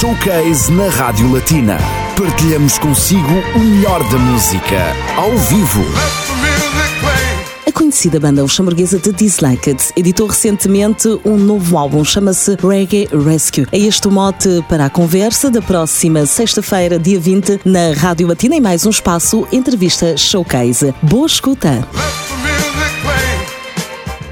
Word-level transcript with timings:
Showcase 0.00 0.72
na 0.72 0.88
Rádio 0.88 1.32
Latina. 1.32 1.78
Partilhamos 2.18 2.78
consigo 2.78 3.32
o 3.54 3.58
melhor 3.60 4.02
da 4.10 4.18
música, 4.18 4.76
ao 5.16 5.30
vivo. 5.38 5.84
A 7.66 7.72
conhecida 7.72 8.18
banda 8.18 8.42
luxemburguesa 8.42 8.98
The 8.98 9.12
Disliked 9.12 9.92
editou 9.96 10.26
recentemente 10.26 11.08
um 11.24 11.36
novo 11.36 11.78
álbum, 11.78 12.04
chama-se 12.04 12.56
Reggae 12.56 13.08
Rescue. 13.24 13.66
É 13.70 13.78
este 13.78 14.08
o 14.08 14.10
mote 14.10 14.64
para 14.68 14.86
a 14.86 14.90
conversa 14.90 15.48
da 15.48 15.62
próxima 15.62 16.26
sexta-feira, 16.26 16.98
dia 16.98 17.20
20, 17.20 17.60
na 17.64 17.92
Rádio 17.96 18.26
Latina, 18.26 18.56
em 18.56 18.60
mais 18.60 18.84
um 18.84 18.90
espaço 18.90 19.46
Entrevista 19.52 20.16
Showcase. 20.16 20.92
Boa 21.02 21.26
escuta! 21.26 21.86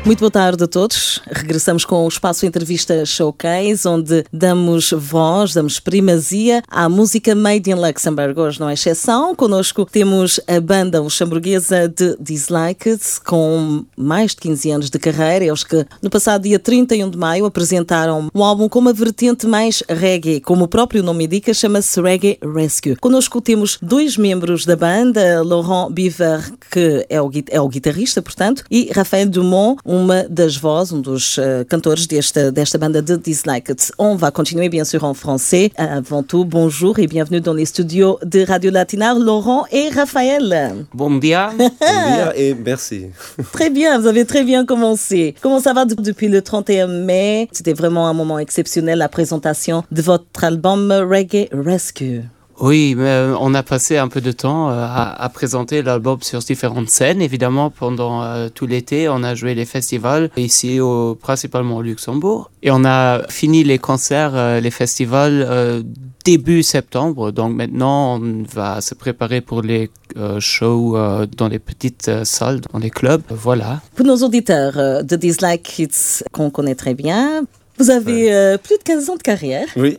Muito 0.04 0.18
boa 0.18 0.32
tarde 0.32 0.64
a 0.64 0.66
todos. 0.66 1.22
Regressamos 1.30 1.84
com 1.84 2.04
o 2.04 2.08
espaço 2.08 2.44
Entrevista 2.44 3.06
Showcase, 3.06 3.86
onde 3.86 4.24
damos 4.32 4.90
voz, 4.90 5.54
damos 5.54 5.78
primazia 5.78 6.60
à 6.66 6.88
música 6.88 7.36
Made 7.36 7.70
in 7.70 7.74
Luxembourg. 7.74 8.38
Hoje 8.38 8.58
não 8.58 8.68
é 8.68 8.74
exceção. 8.74 9.32
Connosco 9.36 9.86
temos 9.86 10.40
a 10.48 10.60
banda 10.60 11.00
luxemburguesa 11.00 11.88
de 11.88 12.16
Disliked, 12.18 13.00
com 13.24 13.84
mais 13.96 14.32
de 14.32 14.38
15 14.38 14.70
anos 14.72 14.90
de 14.90 14.98
carreira. 14.98 15.44
Eles 15.44 15.62
que 15.62 15.86
no 16.02 16.10
passado 16.10 16.42
dia 16.42 16.58
31 16.58 17.08
de 17.08 17.16
maio 17.16 17.46
apresentaram 17.46 18.28
um 18.34 18.42
álbum 18.42 18.68
com 18.68 18.80
uma 18.80 18.92
vertente 18.92 19.46
mais 19.46 19.84
reggae. 19.88 20.40
Como 20.40 20.64
o 20.64 20.68
próprio 20.68 21.04
nome 21.04 21.26
indica, 21.26 21.54
chama-se 21.54 22.00
Reggae 22.00 22.40
Rescue. 22.42 22.96
Connosco 22.96 23.40
temos 23.40 23.78
dois 23.80 24.16
membros 24.16 24.66
da 24.66 24.74
banda, 24.74 25.44
Laurent 25.44 25.92
Biver, 25.92 26.52
que 26.72 27.06
é 27.08 27.22
o, 27.22 27.30
é 27.48 27.60
o 27.60 27.68
guitarrista, 27.68 28.20
portanto, 28.20 28.64
e 28.68 28.90
Rafael 28.92 29.30
Dumont, 29.30 29.80
uma 29.92 30.24
das 30.28 30.56
vozes, 30.56 30.92
um 30.92 31.02
dos 31.02 31.36
uh, 31.36 31.66
cantores 31.68 32.06
desta, 32.06 32.50
desta 32.50 32.78
banda 32.78 33.02
de 33.02 33.18
Disliked. 33.18 33.92
On 33.98 34.16
va 34.16 34.30
continuer 34.30 34.70
bien 34.70 34.84
sûr 34.84 35.04
en 35.04 35.12
français. 35.12 35.70
Avant 35.76 36.22
tout, 36.22 36.46
bonjour 36.46 36.98
et 36.98 37.06
bienvenue 37.06 37.42
dans 37.42 37.52
les 37.52 37.66
studios 37.66 38.18
de 38.24 38.42
Radio 38.42 38.70
Latina, 38.70 39.12
Laurent 39.12 39.66
et 39.70 39.90
Raphaël. 39.90 40.86
Bon 40.94 41.10
dia. 41.18 41.52
bon 41.58 41.68
dia 41.78 42.32
et 42.36 42.54
merci. 42.54 43.08
Très 43.52 43.68
bien, 43.68 43.98
vous 43.98 44.06
avez 44.06 44.24
très 44.24 44.44
bien 44.44 44.64
commencé. 44.64 45.34
Comment 45.42 45.60
ça 45.60 45.74
va 45.74 45.84
depuis 45.84 46.28
le 46.28 46.40
31 46.40 46.86
mai? 46.86 47.48
C'était 47.52 47.74
vraiment 47.74 48.08
un 48.08 48.14
moment 48.14 48.38
exceptionnel, 48.38 48.98
la 48.98 49.10
présentation 49.10 49.84
de 49.90 50.00
votre 50.00 50.42
album 50.42 50.90
Reggae 50.90 51.48
Rescue. 51.52 52.22
Oui, 52.62 52.94
mais 52.96 53.08
euh, 53.08 53.34
on 53.40 53.54
a 53.54 53.64
passé 53.64 53.96
un 53.96 54.06
peu 54.06 54.20
de 54.20 54.30
temps 54.30 54.70
euh, 54.70 54.86
à, 54.88 55.28
présenter 55.34 55.82
l'album 55.82 56.18
sur 56.22 56.38
différentes 56.38 56.90
scènes. 56.90 57.20
Évidemment, 57.20 57.70
pendant 57.70 58.22
euh, 58.22 58.50
tout 58.50 58.68
l'été, 58.68 59.08
on 59.08 59.24
a 59.24 59.34
joué 59.34 59.56
les 59.56 59.64
festivals 59.64 60.30
ici, 60.36 60.78
au, 60.78 61.16
principalement 61.16 61.78
au 61.78 61.82
Luxembourg. 61.82 62.52
Et 62.62 62.70
on 62.70 62.84
a 62.84 63.26
fini 63.28 63.64
les 63.64 63.78
concerts, 63.78 64.60
les 64.60 64.70
festivals 64.70 65.84
début 66.24 66.62
septembre. 66.62 67.32
Donc 67.32 67.52
maintenant, 67.52 68.20
on 68.20 68.44
va 68.44 68.80
se 68.80 68.94
préparer 68.94 69.40
pour 69.40 69.62
les 69.62 69.90
shows 70.38 70.96
dans 71.36 71.48
les 71.48 71.58
petites 71.58 72.24
salles, 72.24 72.60
dans 72.72 72.78
les 72.78 72.90
clubs. 72.90 73.22
Voilà. 73.30 73.80
Pour 73.96 74.06
nos 74.06 74.18
auditeurs 74.18 75.02
de 75.02 75.16
Dislike 75.16 75.64
Kids 75.64 76.22
qu'on 76.30 76.50
connaît 76.50 76.76
très 76.76 76.94
bien, 76.94 77.42
vous 77.82 77.90
avez 77.90 78.24
ouais. 78.26 78.32
euh, 78.32 78.58
plus 78.58 78.78
de 78.78 78.82
15 78.84 79.10
ans 79.10 79.16
de 79.16 79.22
carrière. 79.22 79.66
Oui. 79.76 79.98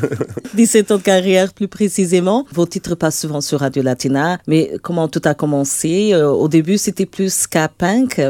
17 0.54 0.92
ans 0.92 0.96
de 0.96 1.02
carrière 1.02 1.52
plus 1.52 1.68
précisément. 1.68 2.46
Vos 2.52 2.64
titres 2.64 2.94
passent 2.94 3.20
souvent 3.20 3.42
sur 3.42 3.60
Radio 3.60 3.82
Latina, 3.82 4.38
mais 4.46 4.72
comment 4.82 5.08
tout 5.08 5.20
a 5.24 5.34
commencé? 5.34 6.14
Euh, 6.14 6.30
Au 6.30 6.48
début, 6.48 6.78
c'était 6.78 7.06
plus 7.06 7.32
ska 7.32 7.68
punk, 7.68 8.20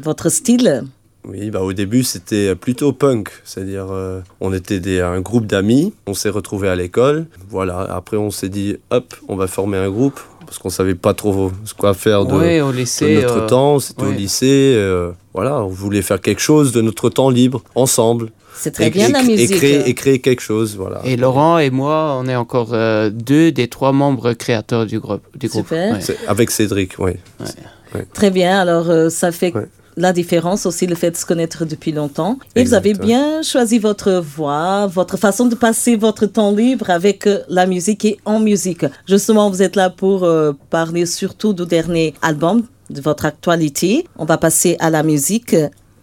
votre 0.00 0.28
style? 0.28 0.84
Oui, 1.24 1.50
bah 1.50 1.60
au 1.60 1.74
début 1.74 2.04
c'était 2.04 2.54
plutôt 2.54 2.92
punk, 2.92 3.28
c'est-à-dire 3.44 3.88
euh, 3.90 4.20
on 4.40 4.54
était 4.54 4.80
des, 4.80 5.00
un 5.00 5.20
groupe 5.20 5.46
d'amis, 5.46 5.92
on 6.06 6.14
s'est 6.14 6.30
retrouvés 6.30 6.68
à 6.68 6.76
l'école, 6.76 7.26
voilà. 7.50 7.80
Après 7.80 8.16
on 8.16 8.30
s'est 8.30 8.48
dit 8.48 8.76
hop, 8.90 9.14
on 9.28 9.36
va 9.36 9.46
former 9.46 9.76
un 9.76 9.90
groupe 9.90 10.18
parce 10.48 10.58
qu'on 10.58 10.70
savait 10.70 10.94
pas 10.94 11.12
trop 11.12 11.52
quoi 11.76 11.92
faire 11.92 12.24
de, 12.24 12.34
oui, 12.34 12.60
au 12.62 12.72
lycée, 12.72 13.16
de 13.16 13.20
notre 13.20 13.42
euh, 13.42 13.46
temps. 13.46 13.78
C'était 13.80 14.04
au 14.04 14.10
lycée, 14.10 14.72
euh, 14.76 15.12
voilà, 15.34 15.62
on 15.62 15.68
voulait 15.68 16.00
faire 16.00 16.22
quelque 16.22 16.40
chose 16.40 16.72
de 16.72 16.80
notre 16.80 17.10
temps 17.10 17.28
libre 17.28 17.62
ensemble. 17.74 18.30
C'est 18.58 18.72
très 18.72 18.88
et, 18.88 18.90
bien 18.90 19.08
et, 19.08 19.12
la 19.12 19.22
musique. 19.22 19.52
Et 19.52 19.56
créer, 19.56 19.88
et 19.88 19.94
créer, 19.94 20.18
quelque 20.20 20.40
chose, 20.42 20.76
voilà. 20.76 21.00
Et 21.04 21.16
Laurent 21.16 21.58
et 21.58 21.70
moi, 21.70 22.18
on 22.20 22.26
est 22.26 22.36
encore 22.36 22.70
euh, 22.72 23.10
deux 23.10 23.52
des 23.52 23.68
trois 23.68 23.92
membres 23.92 24.32
créateurs 24.32 24.84
du 24.86 24.98
groupe. 24.98 25.22
Du 25.36 25.48
Super. 25.48 25.94
groupe. 25.94 26.08
Ouais. 26.08 26.16
Avec 26.26 26.50
Cédric, 26.50 26.98
oui. 26.98 27.12
Ouais. 27.40 28.06
Très 28.12 28.30
bien. 28.30 28.58
Alors 28.60 28.90
euh, 28.90 29.08
ça 29.08 29.32
fait 29.32 29.52
la 29.98 30.12
différence 30.12 30.64
aussi, 30.64 30.86
le 30.86 30.94
fait 30.94 31.10
de 31.10 31.16
se 31.16 31.26
connaître 31.26 31.64
depuis 31.64 31.92
longtemps. 31.92 32.38
Et 32.54 32.60
exact, 32.60 32.82
vous 32.82 32.90
avez 32.90 32.94
bien 32.94 33.42
choisi 33.42 33.78
votre 33.78 34.12
voix, 34.12 34.86
votre 34.86 35.16
façon 35.16 35.46
de 35.46 35.56
passer 35.56 35.96
votre 35.96 36.26
temps 36.26 36.52
libre 36.52 36.88
avec 36.90 37.26
euh, 37.26 37.40
la 37.48 37.66
musique 37.66 38.04
et 38.04 38.18
en 38.24 38.38
musique. 38.38 38.86
Justement, 39.08 39.50
vous 39.50 39.60
êtes 39.60 39.76
là 39.76 39.90
pour 39.90 40.22
euh, 40.22 40.52
parler 40.70 41.04
surtout 41.04 41.52
du 41.52 41.66
dernier 41.66 42.14
album, 42.22 42.62
de 42.90 43.00
votre 43.00 43.24
actualité. 43.24 44.06
On 44.16 44.24
va 44.24 44.38
passer 44.38 44.76
à 44.78 44.88
la 44.88 45.02
musique. 45.02 45.56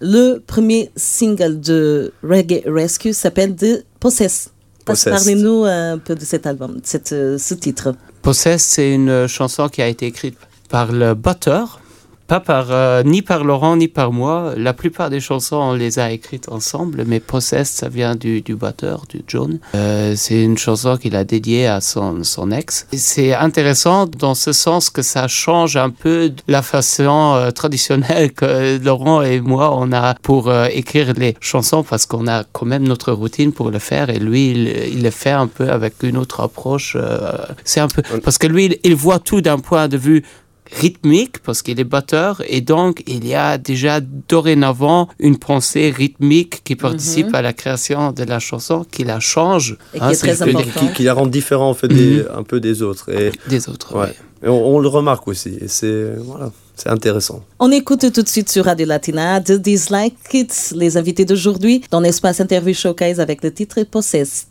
Le 0.08 0.38
premier 0.38 0.92
single 0.96 1.60
de 1.60 2.14
Reggae 2.22 2.62
Rescue 2.68 3.12
s'appelle 3.12 3.56
The 3.56 3.84
Possess. 4.00 4.52
Parlez-nous 4.86 5.64
un 5.66 5.98
peu 5.98 6.14
de 6.14 6.24
cet 6.24 6.46
album, 6.46 6.76
de 6.76 6.86
cette, 6.86 7.12
euh, 7.12 7.40
ce 7.40 7.56
titre. 7.56 7.96
Possess, 8.22 8.62
c'est 8.62 8.94
une 8.94 9.26
chanson 9.26 9.68
qui 9.68 9.82
a 9.82 9.88
été 9.88 10.06
écrite 10.06 10.38
par 10.70 10.92
le 10.92 11.16
batteur 11.16 11.80
pas 12.28 12.40
par 12.40 12.68
euh, 12.72 13.04
ni 13.04 13.22
par 13.22 13.44
Laurent 13.44 13.76
ni 13.76 13.88
par 13.88 14.12
moi. 14.12 14.54
La 14.58 14.74
plupart 14.74 15.10
des 15.10 15.20
chansons 15.20 15.58
on 15.58 15.74
les 15.74 16.00
a 16.00 16.12
écrites 16.12 16.50
ensemble, 16.50 17.04
mais 17.06 17.20
Possessed 17.20 17.68
ça 17.68 17.90
vient 17.90 18.16
du, 18.16 18.42
du 18.42 18.56
batteur, 18.56 19.04
du 19.10 19.22
John. 19.28 19.60
Euh, 19.76 20.14
c'est 20.16 20.42
une 20.44 20.58
chanson 20.58 20.98
qu'il 20.98 21.16
a 21.16 21.24
dédiée 21.24 21.68
à 21.68 21.82
son, 21.82 22.24
son 22.24 22.52
ex. 22.52 22.88
C'est 22.94 23.34
intéressant 23.34 24.08
dans 24.08 24.36
ce 24.36 24.54
sens 24.54 24.90
que 24.90 25.02
ça 25.02 25.28
change 25.28 25.78
un 25.78 25.90
peu 25.90 26.32
la 26.48 26.62
façon 26.62 27.34
euh, 27.36 27.52
traditionnelle 27.52 28.32
que 28.34 28.84
Laurent 28.84 29.22
et 29.22 29.40
moi 29.42 29.76
on 29.78 29.92
a 29.92 30.16
pour 30.22 30.50
euh, 30.50 30.68
écrire 30.72 31.14
les 31.16 31.36
chansons 31.40 31.84
parce 31.84 32.06
qu'on 32.06 32.28
a 32.28 32.44
quand 32.52 32.66
même 32.66 32.88
notre 32.88 33.12
routine 33.12 33.52
pour 33.54 33.70
le 33.72 33.80
faire 33.80 34.10
et 34.10 34.20
lui 34.20 34.52
il, 34.52 34.68
il 34.96 35.04
le 35.04 35.12
fait 35.12 35.32
un 35.32 35.48
peu 35.48 35.70
avec 35.70 36.02
une 36.04 36.18
autre 36.18 36.42
approche. 36.42 36.96
euh, 37.00 37.34
c'est 37.64 37.80
un 37.82 37.88
peu 37.88 38.02
parce 38.24 38.38
que 38.38 38.48
lui 38.48 38.66
il, 38.66 38.78
il 38.84 38.96
voit 38.96 39.20
tout 39.20 39.42
d'un 39.42 39.60
point 39.60 39.88
de 39.88 39.98
vue 39.98 40.24
rythmique 40.72 41.40
parce 41.40 41.62
qu'il 41.62 41.80
est 41.80 41.84
batteur 41.84 42.42
et 42.48 42.62
donc 42.62 43.04
il 43.08 43.28
y 43.28 43.36
a 43.36 43.58
déjà 43.58 44.00
dorénavant 44.02 45.10
une 45.20 45.38
pensée 45.38 45.92
rythmique 45.92 46.64
qui 46.64 46.76
participe 46.76 47.28
mm 47.28 47.32
-hmm. 47.32 47.36
à 47.36 47.42
la 47.42 47.54
création 47.54 48.12
de 48.12 48.24
la 48.24 48.40
chanson 48.40 48.86
qui 48.92 49.04
la 49.04 49.20
change 49.20 49.78
et 49.94 50.00
qui 50.00 50.04
hein, 50.04 50.10
est 50.10 50.16
très 50.26 50.42
important 50.42 50.80
qui, 50.88 50.94
qui, 50.96 51.04
la 51.04 51.14
rend 51.14 51.28
différent 51.28 51.70
en 51.70 51.78
fait 51.80 51.88
des, 51.88 52.12
mm 52.18 52.20
-hmm. 52.20 52.40
un 52.40 52.44
peu 52.44 52.60
des 52.60 52.78
autres 52.82 53.06
et 53.20 53.32
des 53.54 53.62
autres 53.72 53.90
ouais. 53.98 54.14
oui. 54.14 54.46
et 54.46 54.50
on, 54.56 54.62
on, 54.74 54.80
le 54.86 54.90
remarque 55.00 55.26
aussi 55.34 55.54
et 55.64 55.70
c'est 55.78 56.02
voilà 56.30 56.48
c'est 56.80 56.90
intéressant. 56.90 57.40
On 57.66 57.72
écoute 57.72 58.04
tout 58.16 58.22
de 58.22 58.28
suite 58.36 58.50
sur 58.56 58.64
Radio 58.66 58.86
Latina 58.86 59.40
de 59.40 59.56
Dislike 59.56 60.18
Kids, 60.30 60.58
les 60.76 60.92
invités 60.98 61.26
d'aujourd'hui 61.30 61.76
dans 61.94 62.02
l'espace 62.06 62.38
interview 62.46 62.74
showcase 62.74 63.20
avec 63.26 63.38
le 63.46 63.50
titre 63.60 63.78
Possessed. 63.84 64.48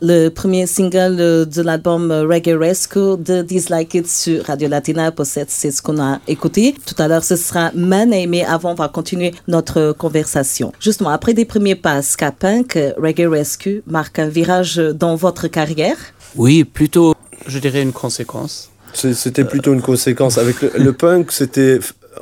Le 0.00 0.28
premier 0.28 0.66
single 0.66 1.16
de 1.16 1.62
l'album 1.62 2.10
Reggae 2.10 2.56
Rescue 2.58 3.16
de 3.18 3.42
Dislike 3.42 3.94
It 3.94 4.08
sur 4.08 4.44
Radio 4.44 4.68
Latina 4.68 5.10
possède, 5.12 5.48
c'est 5.48 5.70
ce 5.70 5.82
qu'on 5.82 6.00
a 6.00 6.20
écouté. 6.28 6.74
Tout 6.86 6.94
à 7.02 7.08
l'heure, 7.08 7.24
ce 7.24 7.36
sera 7.36 7.70
Money, 7.74 8.26
mais 8.26 8.44
avant, 8.44 8.72
on 8.72 8.74
va 8.74 8.88
continuer 8.88 9.34
notre 9.46 9.92
conversation. 9.92 10.72
Justement, 10.80 11.10
après 11.10 11.34
des 11.34 11.44
premiers 11.44 11.74
pas 11.74 12.02
ska 12.02 12.32
punk, 12.32 12.78
Reggae 12.96 13.28
Rescue 13.28 13.82
marque 13.86 14.18
un 14.18 14.28
virage 14.28 14.76
dans 14.76 15.16
votre 15.16 15.48
carrière 15.48 15.96
Oui, 16.36 16.64
plutôt, 16.64 17.14
je 17.46 17.58
dirais, 17.58 17.82
une 17.82 17.92
conséquence. 17.92 18.70
C'était 18.94 19.44
plutôt 19.44 19.74
une 19.74 19.82
conséquence. 19.82 20.38
Avec 20.38 20.62
le, 20.62 20.72
le 20.76 20.92
punk, 20.92 21.30
c'était 21.30 21.78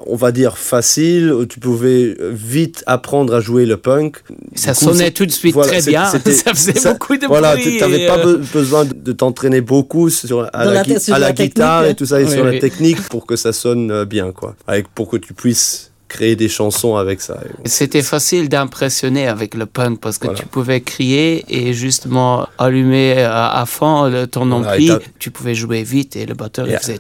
on 0.07 0.17
va 0.17 0.33
dire 0.33 0.59
facile, 0.59 1.33
où 1.33 1.47
tu 1.47 1.61
pouvais 1.61 2.17
vite 2.21 2.83
apprendre 2.87 3.35
à 3.35 3.41
jouer 3.41 3.67
le 3.67 3.77
punk. 3.77 4.19
Ça 4.55 4.73
coup, 4.75 4.87
sonnait 4.87 5.11
tout 5.11 5.27
de 5.27 5.31
suite 5.31 5.55
voilà, 5.55 5.73
très 5.73 5.83
bien, 5.83 6.05
ça 6.11 6.21
faisait 6.21 6.75
ça, 6.75 6.93
beaucoup 6.93 7.17
de 7.17 7.27
voilà, 7.27 7.57
bruit. 7.57 7.77
Tu 7.77 7.81
n'avais 7.81 8.05
et... 8.05 8.07
pas 8.07 8.19
be 8.19 8.41
besoin 8.53 8.85
de 8.85 9.13
t'entraîner 9.13 9.61
beaucoup 9.61 10.11
sur, 10.11 10.49
à 10.53 10.65
Dans 10.65 10.71
la, 10.73 10.83
la, 10.83 11.01
sur 11.01 11.15
à 11.15 11.19
la, 11.19 11.29
la 11.29 11.33
guitare 11.33 11.87
et 11.87 11.95
tout 11.95 12.07
ça, 12.07 12.21
et 12.21 12.25
Oui, 12.25 12.31
sur 12.31 12.45
oui. 12.45 12.55
la 12.55 12.61
technique 12.61 13.01
pour 13.09 13.27
que 13.27 13.37
ça 13.37 13.53
sonne 13.53 14.05
bien, 14.05 14.33
quoi. 14.33 14.57
Avec, 14.67 14.89
pour 14.89 15.09
que 15.09 15.17
tu 15.17 15.35
puisses 15.35 15.91
créer 16.09 16.37
des 16.37 16.49
chansons 16.49 16.97
avec 16.97 17.21
ça. 17.21 17.39
C'était 17.65 18.03
facile 18.03 18.49
d'impressionner 18.49 19.27
avec 19.27 19.55
le 19.55 19.67
punk 19.67 20.01
parce 20.01 20.19
que 20.19 20.27
Voilà. 20.27 20.39
tu 20.41 20.47
pouvais 20.47 20.81
crier 20.81 21.45
et 21.49 21.73
justement 21.73 22.47
allumer 22.59 23.23
à, 23.23 23.49
à 23.61 23.67
fond 23.67 24.05
le, 24.09 24.27
ton 24.27 24.47
Voilà, 24.47 24.73
ampli. 24.75 24.91
tu 25.19 25.31
pouvais 25.31 25.55
jouer 25.55 25.83
vite 25.83 26.15
et 26.17 26.25
le 26.27 26.35
batteur 26.35 26.67
il 26.69 26.77
faisait. 26.79 26.99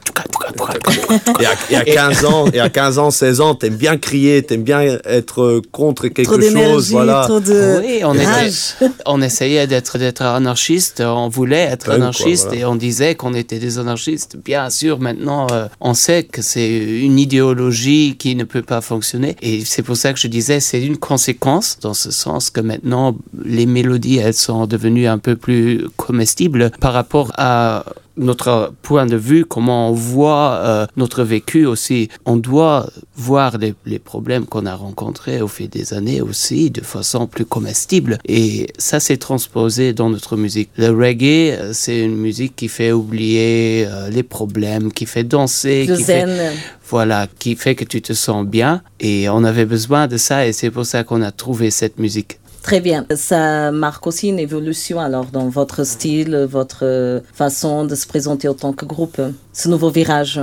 Et 1.41 1.47
à, 1.47 1.53
et 1.71 1.77
à 1.77 1.85
15 2.11 2.25
ans, 2.25 2.47
et 2.53 2.61
à 2.61 2.69
15 2.69 2.99
ans, 2.99 3.11
16 3.11 3.41
ans, 3.41 3.55
t'aimes 3.55 3.77
bien 3.77 3.97
crier, 3.97 4.43
t'aimes 4.43 4.63
bien 4.65 4.81
être 5.05 5.63
contre 5.73 6.09
quelque 6.09 6.31
Trop 6.31 6.41
chose, 6.41 6.91
voilà. 6.91 7.23
trop 7.27 7.41
de 7.41 7.81
Oui, 7.81 8.01
on 8.05 8.15
était- 8.15 8.25
rage. 8.25 8.75
On 9.07 9.23
essayait 9.23 9.67
d'être 9.67 9.99
d'être 9.99 10.23
anarchiste, 10.23 11.01
on 11.01 11.29
voulait 11.29 11.61
être 11.63 11.87
Punk, 11.87 11.95
quoi, 11.97 12.05
anarchiste 12.07 12.47
voilà. 12.49 12.61
et 12.61 12.65
on 12.65 12.75
disait 12.77 13.15
qu'on 13.15 13.35
était 13.35 13.59
des 13.59 13.79
anarchistes. 13.79 14.37
Bien 14.45 14.69
sûr, 14.71 14.99
maintenant, 14.99 15.47
euh, 15.53 15.67
on 15.81 15.95
sait 15.95 16.25
que 16.25 16.43
c'est 16.43 16.69
une 16.77 17.19
idéologie 17.19 18.17
qui 18.19 18.35
ne 18.35 18.45
peut 18.45 18.63
pas 18.63 18.81
fonctionner 18.81 18.97
Et 19.43 19.65
c'est 19.65 19.83
pour 19.83 19.97
ça 19.97 20.13
que 20.13 20.19
je 20.19 20.29
disais, 20.29 20.61
c'est 20.61 20.83
une 20.85 20.97
conséquence 20.97 21.79
dans 21.81 21.95
ce 21.95 22.11
sens 22.11 22.51
que 22.51 22.61
maintenant 22.61 23.17
les 23.45 23.67
mélodies, 23.67 24.19
elles 24.19 24.35
sont 24.35 24.67
devenues 24.67 25.07
un 25.07 25.19
peu 25.19 25.37
plus 25.37 25.87
comestibles 25.97 26.71
par 26.81 26.93
rapport 26.93 27.33
à 27.37 27.85
notre 28.17 28.73
point 28.83 29.07
de 29.07 29.17
vue, 29.17 29.45
comment 29.45 29.91
on 29.91 29.93
voit 29.93 30.61
euh, 30.63 30.87
notre 30.97 31.23
vécu 31.23 31.67
aussi. 31.67 32.09
On 32.25 32.37
doit 32.37 32.89
voir 33.17 33.59
les, 33.59 33.75
les 33.85 33.99
problèmes 33.99 34.47
qu'on 34.47 34.67
a 34.67 34.75
rencontrés 34.75 35.41
au 35.41 35.49
fil 35.49 35.69
des 35.69 35.95
années 35.95 36.21
aussi 36.21 36.71
de 36.71 36.81
façon 36.81 37.27
plus 37.27 37.45
comestible. 37.45 38.19
Et 38.27 38.69
ça, 38.79 39.01
c'est 39.01 39.17
transposé 39.17 39.93
dans 39.93 40.11
notre 40.11 40.37
musique. 40.37 40.71
Le 40.77 40.91
reggae, 40.91 41.57
euh, 41.59 41.71
c'est 41.73 42.01
une 42.01 42.17
musique 42.17 42.57
qui 42.57 42.69
fait 42.69 42.93
oublier 42.93 43.87
euh, 43.87 44.09
les 44.09 44.23
problèmes, 44.23 44.93
qui 44.93 45.07
fait 45.07 45.25
danser, 45.25 45.87
qui 45.87 46.03
zen. 46.03 46.29
fait 46.29 46.53
voilà, 46.89 47.27
qui 47.39 47.57
fait 47.57 47.75
que 47.75 47.85
tu 47.85 48.01
te 48.01 48.13
sens 48.13 48.47
bien. 48.47 48.83
Et 49.01 49.29
on 49.29 49.45
avait 49.45 49.67
besoin 49.67 50.07
de 50.07 50.17
ça 50.17 50.47
et 50.47 50.53
c'est 50.53 50.71
pour 50.71 50.87
ça 50.87 51.05
qu'on 51.05 51.23
a 51.23 51.33
trouvé 51.33 51.71
cette 51.71 51.99
musique. 51.99 52.39
Très 52.67 52.81
bien. 52.81 53.07
Ça 53.15 53.71
marque 53.71 54.09
aussi 54.09 54.27
une 54.27 54.41
évolution 54.41 54.99
alors 54.99 55.27
dans 55.27 55.49
votre 55.49 55.85
style, 55.85 56.49
votre 56.51 56.81
euh, 56.83 57.21
façon 57.33 57.85
de 57.85 57.95
se 57.95 58.09
présenter 58.09 58.49
en 58.49 58.55
tant 58.55 58.73
que 58.73 58.85
groupe, 58.85 59.23
ce 59.53 59.69
nouveau 59.69 59.89
virage. 59.89 60.41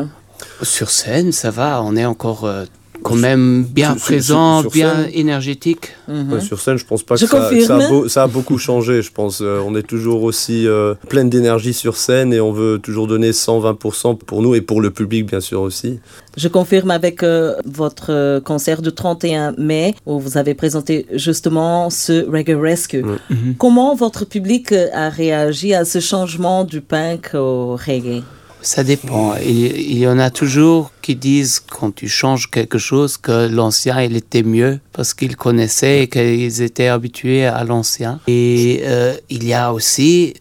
Sur 0.61 0.89
scène, 0.89 1.33
ça 1.33 1.51
va, 1.51 1.83
on 1.83 1.97
est 1.97 2.05
encore 2.05 2.45
euh, 2.45 2.63
quand 3.03 3.15
même 3.15 3.63
bien 3.63 3.91
sur- 3.91 3.97
sur- 3.97 4.05
présent, 4.05 4.61
sur 4.61 4.71
bien 4.71 4.95
scène. 4.95 5.09
énergétique. 5.13 5.89
Mhm. 6.07 6.33
Ouais, 6.33 6.41
sur 6.41 6.59
scène, 6.59 6.77
je 6.77 6.85
pense 6.85 7.03
pas 7.03 7.15
Je 7.15 7.25
que 7.25 7.31
ça, 7.61 7.75
a 7.77 7.89
beau- 7.89 8.07
ça 8.07 8.23
a 8.23 8.27
beaucoup 8.27 8.57
changé. 8.57 9.01
Je 9.01 9.11
pense 9.11 9.41
Euh, 9.41 9.59
on 9.65 9.75
est 9.75 9.83
toujours 9.83 10.23
aussi 10.23 10.67
euh, 10.67 10.95
plein 11.09 11.25
d'énergie 11.25 11.73
sur 11.73 11.95
scène 11.97 12.33
et 12.33 12.39
on 12.39 12.51
veut 12.51 12.79
toujours 12.79 13.07
donner 13.07 13.31
120% 13.33 14.15
pour 14.15 14.41
nous 14.41 14.55
et 14.55 14.61
pour 14.61 14.81
le 14.81 14.89
public, 14.91 15.25
bien 15.25 15.39
sûr 15.41 15.61
aussi. 15.61 15.99
Je 16.37 16.47
confirme 16.47 16.91
avec 16.91 17.21
euh, 17.23 17.55
votre 17.65 18.11
euh, 18.11 18.39
concert 18.41 18.81
du 18.81 18.91
31 18.91 19.53
mai 19.57 19.95
où 20.05 20.19
vous 20.19 20.37
avez 20.37 20.53
présenté 20.55 21.05
justement 21.13 21.89
ce 21.89 22.25
Reggae 22.29 22.57
Rescue. 22.59 23.03
Mhm. 23.29 23.55
Comment 23.57 23.95
votre 23.95 24.25
public 24.25 24.71
a 24.93 25.09
réagi 25.09 25.73
à 25.73 25.85
ce 25.85 25.99
changement 25.99 26.63
du 26.63 26.81
punk 26.81 27.31
au 27.35 27.75
reggae? 27.75 28.23
Ça 28.61 28.83
dépend. 28.83 29.33
Il, 29.45 29.65
il 29.75 29.97
y 29.97 30.07
en 30.07 30.17
a 30.17 30.29
toujours 30.29 30.91
qui 31.03 31.15
disent 31.15 31.59
quand 31.59 31.91
tu 31.93 32.07
changes 32.07 32.49
quelque 32.49 32.79
chose 32.89 33.11
que 33.17 33.37
l'ancien 33.57 33.95
il 34.07 34.15
était 34.15 34.41
mieux 34.57 34.79
parce 34.93 35.13
qu'ils 35.13 35.35
connaissaient 35.45 35.97
et 36.03 36.07
qu'ils 36.07 36.61
étaient 36.69 36.87
habitués 36.97 37.45
à 37.45 37.63
l'ancien. 37.63 38.13
Et 38.27 38.81
euh, 38.85 39.13
il 39.29 39.43
y 39.43 39.53
a 39.53 39.73
aussi, 39.73 40.33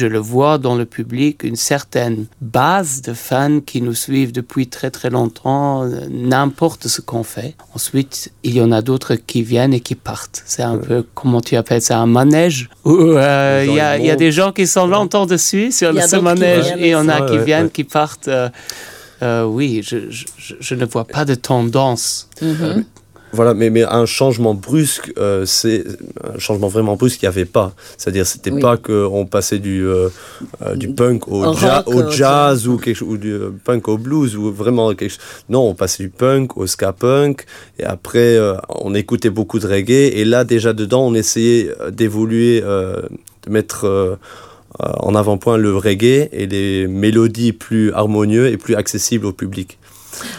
je 0.00 0.06
le 0.06 0.18
vois 0.18 0.54
dans 0.66 0.76
le 0.82 0.86
public, 0.98 1.34
une 1.44 1.60
certaine 1.74 2.18
base 2.40 3.02
de 3.02 3.12
fans 3.12 3.60
qui 3.60 3.78
nous 3.86 3.94
suivent 4.06 4.32
depuis 4.32 4.66
très 4.76 4.90
très 4.90 5.10
longtemps, 5.10 5.84
euh, 5.84 6.06
n'importe 6.10 6.84
ce 6.94 7.00
qu'on 7.08 7.24
fait. 7.34 7.52
Ensuite, 7.74 8.32
il 8.42 8.54
y 8.54 8.60
en 8.62 8.72
a 8.72 8.80
d'autres 8.88 9.14
qui 9.16 9.42
viennent 9.42 9.74
et 9.74 9.80
qui 9.88 9.96
partent. 10.10 10.42
C'est 10.46 10.62
un 10.62 10.78
peu, 10.78 11.04
comment 11.14 11.40
tu 11.48 11.56
appelles 11.56 11.82
ça, 11.82 11.98
un 11.98 12.06
manège? 12.20 12.60
Où 12.84 12.94
euh, 12.94 13.64
il 13.68 13.74
y, 13.74 13.80
a, 13.80 13.98
il 13.98 14.06
y 14.06 14.10
a 14.10 14.16
des 14.16 14.32
gens 14.32 14.50
qui 14.52 14.66
sont 14.66 14.86
longtemps 14.86 15.26
dessus 15.26 15.72
sur 15.72 15.90
Il 15.90 15.96
y 15.96 16.00
a 16.00 16.08
ce 16.08 16.16
qui 16.16 16.22
manège 16.22 16.72
et 16.78 16.94
on 16.96 17.06
a 17.08 17.20
aussi. 17.20 17.32
qui 17.32 17.38
Ouais, 17.38 17.44
viennent, 17.44 17.64
ouais. 17.64 17.70
qui 17.78 17.84
partent. 17.84 18.28
euh, 18.28 18.48
euh, 19.22 19.44
oui, 19.44 19.82
je, 19.84 20.10
je, 20.10 20.24
je- 20.60 20.74
ne 20.74 20.84
vois 20.84 21.04
pas 21.04 21.24
de 21.24 21.34
tendance. 21.34 22.28
Mhm. 22.42 22.84
Voilà, 23.32 23.52
mais, 23.54 23.68
mais 23.70 23.82
un 23.82 24.06
changement 24.06 24.54
brusque, 24.54 25.12
euh, 25.18 25.44
c'est 25.44 25.84
un 26.24 26.38
changement 26.38 26.68
vraiment 26.68 26.96
brusque 26.96 27.18
qu'il 27.18 27.28
n'y 27.28 27.34
avait 27.34 27.44
pas. 27.44 27.74
C'est-à-dire, 27.98 28.24
c'était 28.26 28.52
Oui. 28.52 28.62
pas 28.62 28.76
qu'on 28.78 29.26
passait 29.26 29.58
du, 29.58 29.84
euh, 29.86 30.08
du 30.76 30.88
punk 30.94 31.28
au, 31.28 31.44
Au 31.44 31.52
ja- 31.54 31.80
rock, 31.80 31.88
au 31.94 32.02
au 32.04 32.10
jazz 32.12 32.66
ou, 32.68 32.78
quelque, 32.78 32.96
chose- 32.96 33.08
ou 33.08 33.16
du 33.18 33.36
punk 33.64 33.88
au 33.88 33.98
blues 33.98 34.36
ou 34.36 34.52
vraiment 34.52 34.94
quelque 34.94 35.10
chose. 35.10 35.20
Non, 35.50 35.68
on 35.68 35.74
passait 35.74 36.04
du 36.04 36.08
punk 36.08 36.56
au 36.56 36.66
ska 36.66 36.92
punk 36.92 37.44
et 37.78 37.84
après, 37.84 38.36
euh, 38.38 38.54
on 38.68 38.94
écoutait 38.94 39.28
beaucoup 39.30 39.58
de 39.58 39.66
reggae 39.66 39.90
et 40.16 40.24
là, 40.24 40.44
déjà 40.44 40.72
dedans, 40.72 41.02
on 41.06 41.12
essayait 41.14 41.70
d'évoluer, 41.90 42.62
euh, 42.64 43.02
de 43.44 43.50
mettre 43.50 44.18
en 44.78 45.14
avant-point 45.14 45.56
le 45.56 45.76
reggae 45.76 46.28
et 46.32 46.46
des 46.46 46.86
mélodies 46.88 47.52
plus 47.52 47.92
harmonieux 47.92 48.48
et 48.48 48.56
plus 48.56 48.74
accessibles 48.74 49.26
au 49.26 49.32
public. 49.32 49.78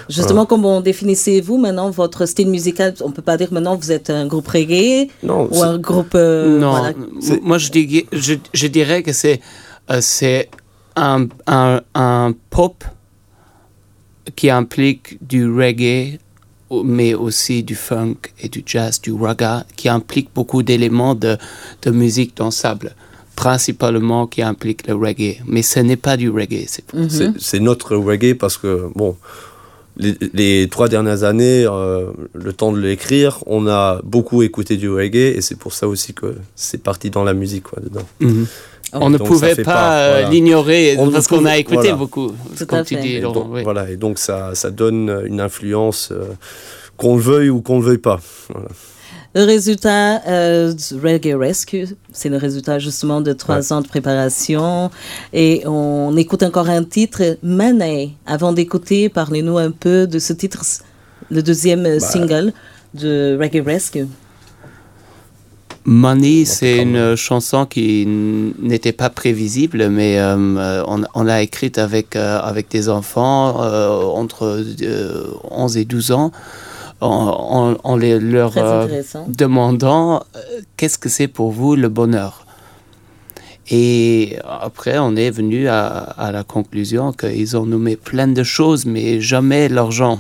Justement, 0.10 0.46
comment 0.48 0.82
définissez-vous 0.82 1.58
maintenant 1.58 1.90
votre 1.92 2.26
style 2.26 2.48
musical? 2.50 2.94
On 3.02 3.12
peut 3.12 3.22
pas 3.22 3.38
dire 3.38 3.54
maintenant 3.54 3.76
vous 3.76 3.92
êtes 3.92 4.10
un 4.10 4.26
groupe 4.26 4.48
reggae 4.48 5.08
Non, 5.24 5.48
ou 5.52 5.62
un 5.64 5.78
groupe. 5.78 6.14
euh, 6.16 6.60
non, 6.60 6.72
voilà. 6.72 6.94
moi 7.44 7.58
je, 7.60 7.70
dis, 7.70 8.06
je, 8.12 8.34
je 8.54 8.68
dirais 8.68 9.04
que 9.04 9.14
c'est 9.14 9.40
euh, 9.92 10.00
c'est 10.02 10.50
un, 10.96 11.28
un, 11.46 11.82
un 11.94 12.34
pop 12.50 12.84
qui 14.36 14.50
implique 14.50 15.18
du 15.26 15.46
reggae, 15.52 16.18
mais 16.84 17.14
aussi 17.14 17.64
du 17.64 17.76
funk 17.76 18.16
et 18.42 18.50
du 18.50 18.64
jazz, 18.66 19.00
du 19.00 19.14
raga, 19.14 19.66
qui 19.76 19.90
implique 19.90 20.30
beaucoup 20.34 20.64
d'éléments 20.64 21.16
de, 21.16 21.38
de 21.84 21.92
musique 21.92 22.36
dansable, 22.36 22.96
principalement 23.38 24.28
qui 24.28 24.42
implique 24.42 24.88
le 24.88 24.96
reggae. 24.96 25.38
Mais 25.46 25.62
ce 25.62 25.80
n'est 25.80 26.02
pas 26.08 26.18
du 26.18 26.30
reggae. 26.30 26.66
c'est 26.68 26.84
Mhm. 26.94 27.10
C'est- 27.10 27.32
C'est 27.40 27.60
notre 27.70 27.96
reggae 27.96 28.34
parce 28.34 28.58
que, 28.58 28.90
bon, 28.96 29.16
les, 29.96 30.16
les 30.34 30.68
trois 30.70 30.90
dernières 30.90 31.24
années, 31.24 31.64
euh, 31.66 32.12
le 32.34 32.52
temps 32.60 32.72
de 32.74 32.80
l'écrire, 32.80 33.32
on 33.46 33.68
a 33.68 34.02
beaucoup 34.04 34.42
écouté 34.44 34.76
du 34.76 34.90
reggae 34.90 35.28
et 35.38 35.42
c'est 35.42 35.58
pour 35.64 35.74
ça 35.80 35.88
aussi 35.88 36.12
que 36.14 36.36
c'est 36.56 36.82
parti 36.90 37.10
dans 37.10 37.24
la 37.24 37.34
musique, 37.34 37.64
quoi, 37.70 37.80
dedans. 37.82 38.08
Mhm. 38.20 38.46
On 38.94 39.10
ne 39.10 39.18
Donc, 39.18 39.28
pouvait 39.28 39.56
pas 39.56 39.64
part, 39.64 39.92
euh, 39.92 40.10
voilà. 40.22 40.30
l'ignorer 40.30 40.96
On 40.98 41.08
ne 41.08 41.12
parce 41.12 41.28
qu'on 41.28 41.38
pouvait- 41.40 41.50
a 41.52 41.58
écouté 41.58 41.76
voilà. 41.92 41.96
beaucoup, 41.96 42.32
Tout 42.58 42.66
comme 42.66 42.80
à 42.80 42.84
tu 42.84 42.96
fait. 42.96 43.02
dis, 43.02 43.14
Et 43.16 43.22
Laurent. 43.22 43.42
donc, 43.42 43.48
oui. 43.54 43.64
Voilà, 43.64 43.90
et 43.92 43.98
donc 43.98 44.18
ça, 44.18 44.56
ça 44.56 44.72
donne 44.72 45.24
une 45.26 45.42
influence, 45.42 46.10
euh, 46.12 46.24
qu'on 46.96 47.16
le 47.18 47.22
veuille 47.22 47.50
ou 47.50 47.62
qu'on 47.62 47.80
le 47.80 47.86
veuille 47.86 47.98
pas. 48.12 48.20
Voilà. 48.52 48.70
Le 49.38 49.44
résultat 49.44 50.24
euh, 50.28 50.74
du 50.74 50.96
Reggae 51.00 51.36
Rescue, 51.38 51.90
c'est 52.12 52.28
le 52.30 52.38
résultat 52.38 52.80
justement 52.80 53.22
de 53.22 53.34
trois 53.34 53.58
Ouais. 53.58 53.72
ans 53.72 53.82
de 53.82 53.88
préparation. 53.88 54.90
Et 55.32 55.62
on 55.68 56.18
écoute 56.18 56.42
encore 56.42 56.68
un 56.70 56.84
titre, 56.84 57.38
Money. 57.44 58.14
Avant 58.26 58.52
d'écouter, 58.52 59.10
parlez-nous 59.10 59.60
un 59.60 59.70
peu 59.70 60.08
de 60.08 60.18
ce 60.18 60.34
titre, 60.34 60.64
le 61.30 61.44
deuxième 61.44 61.86
euh, 61.86 62.00
Bah. 62.00 62.08
single 62.08 62.52
de 62.96 63.38
Reggae 63.40 63.64
Rescue. 63.64 64.08
Money, 65.86 66.44
c'est 66.46 66.80
une 66.80 66.94
même. 66.94 67.16
chanson 67.16 67.68
qui 67.68 68.08
n'était 68.08 68.92
pas 68.92 69.12
prévisible, 69.12 69.88
mais 69.90 70.20
euh, 70.20 70.36
euh, 70.36 70.84
on, 70.88 71.04
on 71.14 71.22
l'a 71.24 71.44
écrite 71.44 71.78
avec, 71.78 72.16
euh, 72.16 72.40
avec 72.40 72.70
des 72.72 72.90
enfants 72.90 73.62
euh, 73.62 74.02
entre 74.02 74.64
euh, 74.82 75.28
11 75.52 75.78
et 75.78 75.86
12 75.86 76.12
ans, 76.12 76.32
en, 77.02 77.08
en- 77.10 77.78
en 77.84 77.96
les, 77.98 78.20
leur 78.20 78.54
euh, 78.58 78.88
demandant 79.28 80.24
euh, 80.36 80.40
qu'est-ce 80.78 80.98
que 80.98 81.10
c'est 81.10 81.28
pour 81.28 81.52
vous 81.52 81.76
le 81.76 81.90
bonheur? 81.90 82.46
Et 83.70 84.38
après, 84.48 84.98
on 84.98 85.16
est 85.16 85.30
venu 85.30 85.68
à, 85.68 85.88
à 85.88 86.32
la 86.32 86.44
conclusion 86.44 87.12
qu'ils 87.12 87.58
ont 87.58 87.66
nommé 87.66 87.98
plein 87.98 88.28
de 88.30 88.44
choses, 88.44 88.86
mais 88.86 89.20
jamais 89.20 89.68
l'argent. 89.68 90.20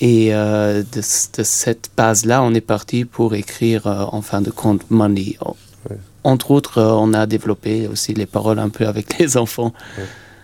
Et 0.00 0.34
euh, 0.34 0.82
de, 0.82 1.00
cette 1.02 1.90
base-là, 1.96 2.42
on 2.42 2.54
est 2.54 2.60
parti 2.62 3.04
pour 3.04 3.34
écrire, 3.34 3.86
euh, 3.86 4.04
en 4.12 4.22
fin 4.22 4.40
de 4.40 4.50
compte, 4.50 4.90
Money. 4.90 5.36
Entre 6.24 6.50
autres, 6.50 6.78
euh, 6.78 6.90
on 6.92 7.12
a 7.14 7.26
développé 7.26 7.86
aussi 7.86 8.12
les 8.14 8.26
paroles 8.26 8.58
un 8.58 8.68
peu 8.70 8.86
avec 8.86 9.18
les 9.18 9.36
enfants. 9.36 9.72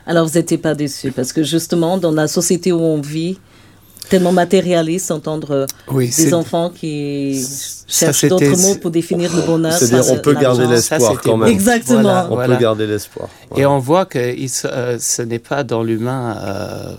Alors, 0.06 0.26
vous 0.28 0.34
n'étiez 0.38 0.58
pas 0.58 0.74
déçus 0.74 1.10
parce 1.12 1.32
que 1.32 1.42
justement, 1.42 1.96
dans 1.98 2.12
la 2.12 2.28
société 2.28 2.70
où 2.72 2.80
on 2.80 3.00
vit, 3.00 3.38
tellement 4.12 4.32
matérialiste, 4.44 5.10
entendre 5.10 5.66
Oui, 5.96 6.06
des 6.16 6.34
enfants 6.34 6.68
qui 6.78 7.42
cherchent 7.88 8.26
d'autres 8.32 8.56
mots 8.64 8.74
pour 8.82 8.90
définir 8.90 9.34
le 9.34 9.42
bonheur. 9.50 9.72
C'est-à-dire, 9.72 10.04
ça, 10.04 10.12
on 10.12 10.18
peut 10.18 10.34
garder 10.34 10.66
l'espoir 10.66 11.14
quand 11.24 11.38
même. 11.38 11.48
Exactement. 11.48 12.02
Voilà, 12.02 12.26
On 12.30 12.34
voilà. 12.34 12.54
peut 12.56 12.60
garder 12.62 12.86
l'espoir. 12.86 13.28
Et 13.56 13.64
on 13.64 13.78
voit 13.78 14.04
que 14.04 14.18
il 14.44 14.50
euh, 14.66 14.98
ce 15.00 15.22
n'est 15.22 15.38
pas 15.52 15.64
dans 15.64 15.82
l'humain 15.82 16.36
euh, 16.36 16.92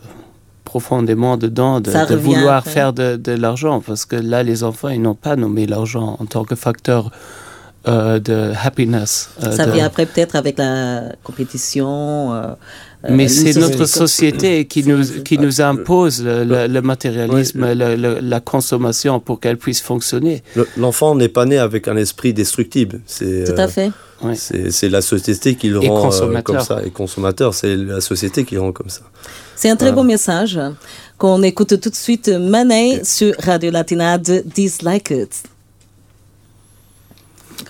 profondément 0.66 1.38
dedans 1.38 1.80
de, 1.82 1.92
vouloir 2.16 2.58
après. 2.58 2.72
faire 2.72 2.94
de, 2.94 3.16
de 3.16 3.32
l'argent, 3.34 3.80
parce 3.88 4.06
que 4.06 4.16
là, 4.16 4.42
les 4.42 4.64
enfants, 4.64 4.90
ils 4.90 5.02
n'ont 5.08 5.14
pas 5.28 5.36
nommé 5.36 5.68
l'argent 5.68 6.18
en 6.20 6.26
tant 6.26 6.44
que 6.46 6.56
facteur 6.56 7.12
euh, 7.88 8.20
de 8.20 8.54
happiness. 8.66 9.30
euh, 9.44 9.52
Ça 9.56 9.66
de- 9.68 9.72
vient 9.72 9.86
après 9.86 10.06
peut-être 10.08 10.36
avec 10.36 10.58
la 10.58 11.04
compétition. 11.24 12.34
Euh, 13.06 13.10
euh, 13.10 13.16
Mais 13.16 13.28
c'est 13.28 13.54
notre 13.60 13.86
société 13.86 14.66
qui 14.66 14.84
nous, 14.84 15.04
qui 15.24 15.38
nous 15.38 15.62
impose 15.62 16.24
le, 16.24 16.44
le- 16.44 16.68
le 16.68 16.82
matérialisme, 16.82 17.64
Ouais. 17.64 17.76
le- 17.76 17.96
le- 17.96 18.20
la 18.22 18.40
consommation 18.40 19.20
pour 19.20 19.40
qu'elle 19.40 19.58
puisse 19.58 19.82
fonctionner. 19.82 20.42
Le- 20.56 20.68
L'enfant 20.78 21.14
n'est 21.16 21.28
pas 21.30 21.46
né 21.46 21.58
avec 21.58 21.88
un 21.88 21.98
esprit 21.98 22.34
destructible. 22.34 23.02
C'est 23.06 23.44
Tout 23.46 23.52
euh, 23.54 23.58
à 23.66 23.68
fait. 23.68 23.92
Ouais. 24.22 24.36
C'est 24.36 24.72
c'est 24.72 24.88
la 24.90 25.02
société 25.02 25.56
qui 25.56 25.68
le 25.68 25.84
Et 25.84 25.90
rend 25.90 26.10
euh, 26.14 26.42
comme 26.42 26.62
ça. 26.62 26.82
Et 26.86 26.92
consommateur, 26.92 27.54
c'est 27.54 27.76
la 27.76 28.00
société 28.00 28.46
qui 28.46 28.56
le 28.56 28.62
rend 28.62 28.72
comme 28.72 28.90
ça. 28.90 29.02
C'est 29.56 29.70
un 29.70 29.76
très 29.76 29.88
Voilà. 29.92 30.02
beau 30.02 30.08
message 30.08 30.60
qu'on 31.18 31.44
écoute 31.44 31.80
tout 31.80 31.90
de 31.90 31.96
suite 31.96 32.30
Manet 32.30 33.02
sur 33.04 33.34
Radio 33.40 33.70
Latina 33.72 34.18
de 34.18 34.42
Dislike 34.56 35.12
It. 35.12 35.44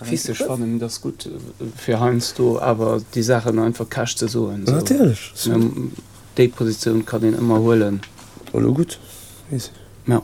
Fiese 0.02 0.36
spannend 0.36 0.82
das 0.82 1.02
gut 1.02 1.26
äh, 1.26 1.30
für 1.76 2.00
Heinz 2.00 2.34
du 2.34 2.60
aber 2.60 3.02
die 3.14 3.24
Sachen 3.24 3.60
einfach 3.60 3.90
cash 3.90 4.16
zu 4.16 4.28
suchen 4.28 4.66
so. 4.66 4.74
Natürlich. 4.74 5.34
Ähm, 5.48 5.92
die 6.38 6.48
Position 6.48 7.06
kann 7.06 7.24
ihn 7.24 7.34
immer 7.34 7.60
holen 7.60 8.02
le 8.54 8.72
goûte. 8.72 8.98
Ja. 10.06 10.22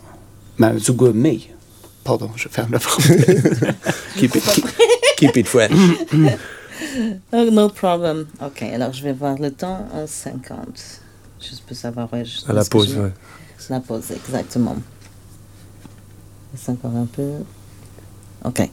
Mais 0.57 0.89
me. 1.13 1.39
Pardon, 2.03 2.31
je 2.35 2.49
ferme 2.49 2.71
la 2.71 2.79
porte. 2.79 3.13
keep, 4.15 4.35
it, 4.35 4.43
keep, 4.43 4.65
keep 5.17 5.37
it 5.37 5.47
fresh. 5.47 5.71
Oh, 7.31 7.49
no 7.51 7.69
problem. 7.69 8.27
Ok, 8.41 8.61
alors 8.63 8.93
je 8.93 9.03
vais 9.03 9.13
voir 9.13 9.37
le 9.37 9.51
temps 9.51 9.85
en 9.93 10.07
50. 10.07 11.01
Juste 11.41 11.63
pour 11.67 11.75
savoir. 11.75 12.11
Ouais, 12.13 12.23
à 12.47 12.53
la 12.53 12.63
pause, 12.63 12.95
ouais. 12.95 13.11
La 13.69 13.81
pause, 13.81 14.11
exactement. 14.11 14.77
C'est 16.55 16.71
encore 16.71 16.95
un 16.95 17.05
peu. 17.05 17.43
Ok. 18.45 18.69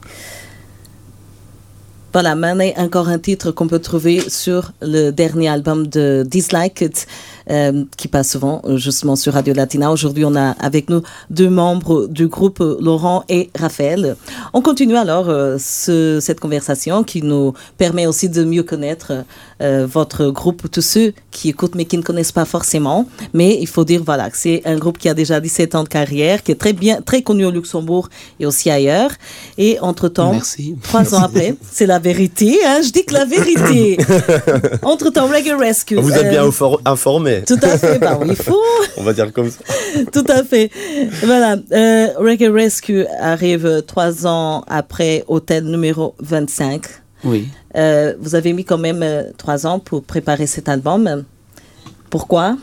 Voilà, 2.17 2.33
maintenant 2.33 2.73
encore 2.77 3.09
un 3.09 3.19
titre 3.19 3.51
qu'on 3.51 3.67
peut 3.67 3.77
trouver 3.77 4.27
sur 4.27 4.71
le 4.81 5.11
dernier 5.11 5.49
album 5.49 5.85
de 5.85 6.25
Dislike 6.27 6.81
It. 6.81 7.07
Euh, 7.49 7.85
qui 7.95 8.09
passe 8.09 8.31
souvent 8.31 8.61
euh, 8.65 8.75
justement 8.75 9.15
sur 9.15 9.31
Radio 9.31 9.53
Latina. 9.53 9.89
Aujourd'hui, 9.89 10.25
on 10.25 10.35
a 10.35 10.49
avec 10.59 10.89
nous 10.89 11.01
deux 11.29 11.49
membres 11.49 12.07
du 12.07 12.27
groupe, 12.27 12.59
Laurent 12.59 13.23
et 13.29 13.49
Raphaël. 13.57 14.17
On 14.51 14.61
continue 14.61 14.97
alors 14.97 15.29
euh, 15.29 15.55
ce, 15.57 16.19
cette 16.19 16.41
conversation 16.41 17.05
qui 17.05 17.21
nous 17.21 17.53
permet 17.77 18.05
aussi 18.05 18.27
de 18.27 18.43
mieux 18.43 18.63
connaître 18.63 19.23
votre 19.59 20.29
groupe, 20.29 20.69
tous 20.69 20.83
ceux 20.83 21.13
qui 21.31 21.49
écoutent 21.49 21.73
mais 21.73 21.85
qui 21.85 21.97
ne 21.97 22.03
connaissent 22.03 22.31
pas 22.31 22.45
forcément. 22.45 23.07
Mais 23.33 23.57
il 23.59 23.65
faut 23.65 23.85
dire 23.85 24.03
voilà 24.05 24.29
que 24.29 24.37
c'est 24.37 24.61
un 24.65 24.77
groupe 24.77 24.99
qui 24.99 25.09
a 25.09 25.15
déjà 25.15 25.39
17 25.39 25.73
ans 25.73 25.83
de 25.83 25.89
carrière, 25.89 26.43
qui 26.43 26.51
est 26.51 26.55
très 26.55 26.73
bien, 26.73 27.01
très 27.01 27.23
connu 27.23 27.43
au 27.43 27.49
Luxembourg 27.49 28.09
et 28.39 28.45
aussi 28.45 28.69
ailleurs. 28.69 29.09
Et 29.57 29.79
entre-temps, 29.79 30.39
trois 30.83 31.15
ans 31.15 31.23
après, 31.23 31.55
c'est 31.71 31.87
la 31.87 31.97
vérité. 32.07 32.59
Hein, 32.65 32.81
je 32.83 32.91
dis 32.91 33.03
que 33.03 33.13
la 33.13 33.25
vérité. 33.25 33.97
entre-temps, 34.81 35.27
Reggae 35.27 35.57
Rescue. 35.57 35.95
Vous 35.95 36.13
êtes 36.13 36.29
bien 36.29 36.49
informé. 36.85 37.43
Tout 37.45 37.59
à 37.61 37.77
fait, 37.77 37.99
bah 37.99 38.19
il 38.25 38.35
faut. 38.35 38.61
On 38.97 39.03
va 39.03 39.13
dire 39.13 39.31
comme 39.33 39.49
ça. 39.49 39.59
Tout 40.11 40.25
à 40.29 40.43
fait. 40.43 40.71
Voilà, 41.23 41.57
euh, 41.71 42.07
Reggae 42.17 42.51
Rescue 42.51 43.05
arrive 43.19 43.83
trois 43.85 44.25
ans 44.25 44.63
après 44.67 45.23
Hôtel 45.27 45.65
numéro 45.65 46.15
25. 46.19 46.83
Oui. 47.23 47.47
Euh, 47.75 48.13
vous 48.19 48.35
avez 48.35 48.53
mis 48.53 48.63
quand 48.63 48.77
même 48.77 49.03
euh, 49.03 49.23
trois 49.37 49.67
ans 49.67 49.79
pour 49.79 50.03
préparer 50.03 50.47
cet 50.47 50.69
album. 50.69 51.23
Pourquoi? 52.09 52.57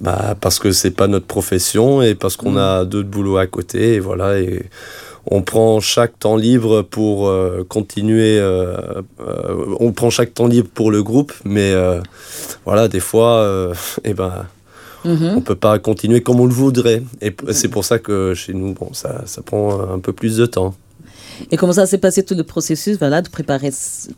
Bah, 0.00 0.36
Parce 0.40 0.58
que 0.58 0.70
c'est 0.70 0.92
pas 0.92 1.08
notre 1.08 1.26
profession 1.26 2.02
et 2.02 2.14
parce 2.14 2.36
qu'on 2.36 2.52
mm. 2.52 2.58
a 2.58 2.84
d'autres 2.84 3.08
boulots 3.08 3.38
à 3.38 3.46
côté. 3.46 3.94
Et 3.94 4.00
voilà. 4.00 4.38
Et 4.38 4.70
on 5.26 5.42
prend 5.42 5.80
chaque 5.80 6.18
temps 6.18 6.36
libre 6.36 6.82
pour 6.82 7.28
euh, 7.28 7.64
continuer. 7.68 8.38
Euh, 8.38 9.02
euh, 9.20 9.76
on 9.80 9.92
prend 9.92 10.10
chaque 10.10 10.34
temps 10.34 10.46
libre 10.46 10.68
pour 10.72 10.90
le 10.90 11.02
groupe, 11.02 11.32
mais 11.44 11.72
voilà, 12.64 12.88
des 12.88 13.00
fois, 13.00 13.72
et 14.04 14.10
eh 14.10 14.14
ben, 14.14 14.46
mhm. 15.04 15.34
on 15.36 15.40
peut 15.40 15.54
pas 15.54 15.78
continuer 15.78 16.20
comme 16.20 16.40
on 16.40 16.46
le 16.46 16.52
voudrait. 16.52 17.02
Et 17.20 17.34
c'est 17.52 17.68
pour 17.68 17.84
ça 17.84 17.98
que 17.98 18.34
chez 18.34 18.52
nous, 18.52 18.74
bon, 18.74 18.90
ça, 18.92 19.22
ça 19.26 19.42
prend 19.42 19.80
un 19.80 19.98
peu 19.98 20.12
plus 20.12 20.36
de 20.36 20.46
temps. 20.46 20.74
Et 21.50 21.56
comment 21.56 21.72
ça 21.72 21.86
s'est 21.86 21.98
passé 21.98 22.22
tout 22.22 22.36
le 22.36 22.44
processus 22.44 22.96
voilà, 22.96 23.20
de 23.20 23.28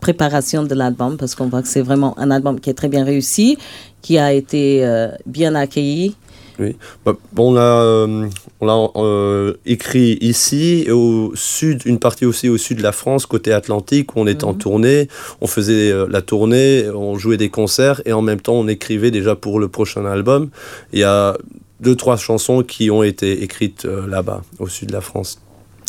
préparation 0.00 0.64
de 0.64 0.74
l'album? 0.74 1.16
Parce 1.16 1.34
qu'on 1.34 1.48
voit 1.48 1.62
que 1.62 1.68
c'est 1.68 1.80
vraiment 1.80 2.18
un 2.18 2.30
album 2.30 2.60
qui 2.60 2.68
est 2.68 2.74
très 2.74 2.88
bien 2.88 3.04
réussi, 3.04 3.56
qui 4.02 4.18
a 4.18 4.32
été 4.32 4.84
bien 5.24 5.54
accueilli. 5.54 6.14
Oui. 6.58 6.76
Bah, 7.04 7.14
on 7.36 7.52
l'a, 7.52 7.80
euh, 7.82 8.28
on 8.60 8.66
l'a 8.66 8.90
euh, 8.96 9.54
écrit 9.66 10.16
ici 10.20 10.84
et 10.86 10.90
au 10.90 11.32
sud, 11.34 11.82
une 11.84 11.98
partie 11.98 12.24
aussi 12.24 12.48
au 12.48 12.56
sud 12.56 12.78
de 12.78 12.82
la 12.82 12.92
France, 12.92 13.26
côté 13.26 13.52
Atlantique, 13.52 14.16
où 14.16 14.20
on 14.20 14.26
était 14.26 14.44
en 14.44 14.52
mhm. 14.52 14.58
tournée. 14.58 15.08
On 15.40 15.46
faisait 15.46 15.90
euh, 15.90 16.06
la 16.08 16.22
tournée, 16.22 16.88
on 16.94 17.18
jouait 17.18 17.36
des 17.36 17.50
concerts 17.50 18.00
et 18.06 18.12
en 18.12 18.22
même 18.22 18.40
temps 18.40 18.54
on 18.54 18.68
écrivait 18.68 19.10
déjà 19.10 19.36
pour 19.36 19.60
le 19.60 19.68
prochain 19.68 20.06
album. 20.06 20.48
Il 20.92 21.00
y 21.00 21.04
a 21.04 21.36
deux, 21.80 21.94
trois 21.94 22.16
chansons 22.16 22.62
qui 22.62 22.90
ont 22.90 23.02
été 23.02 23.42
écrites 23.42 23.84
là-bas, 23.84 24.42
au 24.58 24.68
sud 24.68 24.88
de 24.88 24.92
la 24.94 25.02
France. 25.02 25.40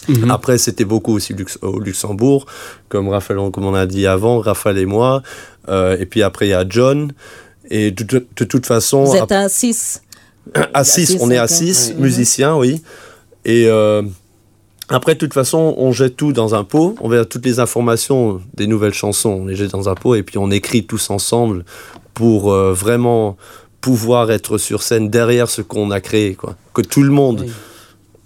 Mhm. 0.09 0.29
Après, 0.31 0.57
c'était 0.57 0.85
beaucoup 0.85 1.13
aussi 1.13 1.33
au 1.61 1.79
Luxembourg, 1.79 2.45
comme 2.89 3.07
Raphaël, 3.07 3.39
comme 3.51 3.65
on 3.65 3.73
a 3.73 3.85
dit 3.85 4.05
avant, 4.05 4.39
Raphaël 4.39 4.77
et 4.77 4.85
moi. 4.85 5.21
et 5.69 6.05
puis 6.05 6.23
après, 6.23 6.47
il 6.47 6.51
y 6.51 6.53
a 6.53 6.65
John. 6.67 7.13
Et 7.69 7.91
de, 7.91 8.25
de 8.35 8.43
toute 8.45 8.65
façon. 8.65 9.03
Vous 9.03 9.15
êtes 9.15 9.31
à 9.31 9.49
6 9.49 10.01
à 10.73 10.83
6, 10.83 11.17
on 11.19 11.31
est 11.31 11.37
à 11.37 11.47
6 11.47 11.95
musiciens, 11.97 12.55
oui. 12.55 12.81
Et 13.45 13.65
euh, 13.67 14.01
après, 14.89 15.15
de 15.15 15.19
toute 15.19 15.33
façon, 15.33 15.73
on 15.77 15.91
jette 15.91 16.17
tout 16.17 16.33
dans 16.33 16.55
un 16.55 16.63
pot. 16.63 16.95
On 17.01 17.09
verra 17.09 17.25
toutes 17.25 17.45
les 17.45 17.59
informations 17.59 18.41
des 18.53 18.67
nouvelles 18.67 18.93
chansons, 18.93 19.41
on 19.41 19.45
les 19.45 19.55
jette 19.55 19.71
dans 19.71 19.89
un 19.89 19.95
pot 19.95 20.15
et 20.15 20.23
puis 20.23 20.37
on 20.37 20.51
écrit 20.51 20.85
tous 20.85 21.09
ensemble 21.09 21.65
pour 22.13 22.51
euh, 22.51 22.73
vraiment 22.73 23.37
pouvoir 23.81 24.31
être 24.31 24.57
sur 24.57 24.83
scène 24.83 25.09
derrière 25.09 25.49
ce 25.49 25.61
qu'on 25.61 25.91
a 25.91 26.01
créé. 26.01 26.35
Quoi. 26.35 26.55
Que 26.73 26.81
tout 26.81 27.03
le 27.03 27.11
monde 27.11 27.45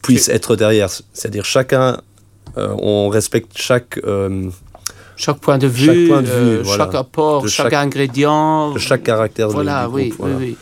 puisse 0.02 0.30
être 0.30 0.56
derrière. 0.56 0.90
C'est-à-dire 0.90 1.46
chacun, 1.46 2.02
euh, 2.58 2.74
on 2.80 3.10
respecte 3.10 3.52
chaque... 3.56 4.00
chaque 5.16 5.38
point 5.38 5.60
de 5.60 5.68
vue, 5.68 5.86
chaque, 5.86 6.08
point 6.08 6.22
de 6.24 6.28
vue, 6.28 6.66
chaque 6.66 6.96
apport, 6.96 7.48
chaque, 7.48 7.74
ingrédient. 7.74 8.72
De 8.72 8.80
chaque 8.80 9.04
caractère 9.04 9.50
voilà, 9.50 9.86
du, 9.88 9.94
oui, 9.94 10.08
groupe, 10.08 10.20
voilà. 10.20 10.36
oui, 10.38 10.46
oui. 10.50 10.58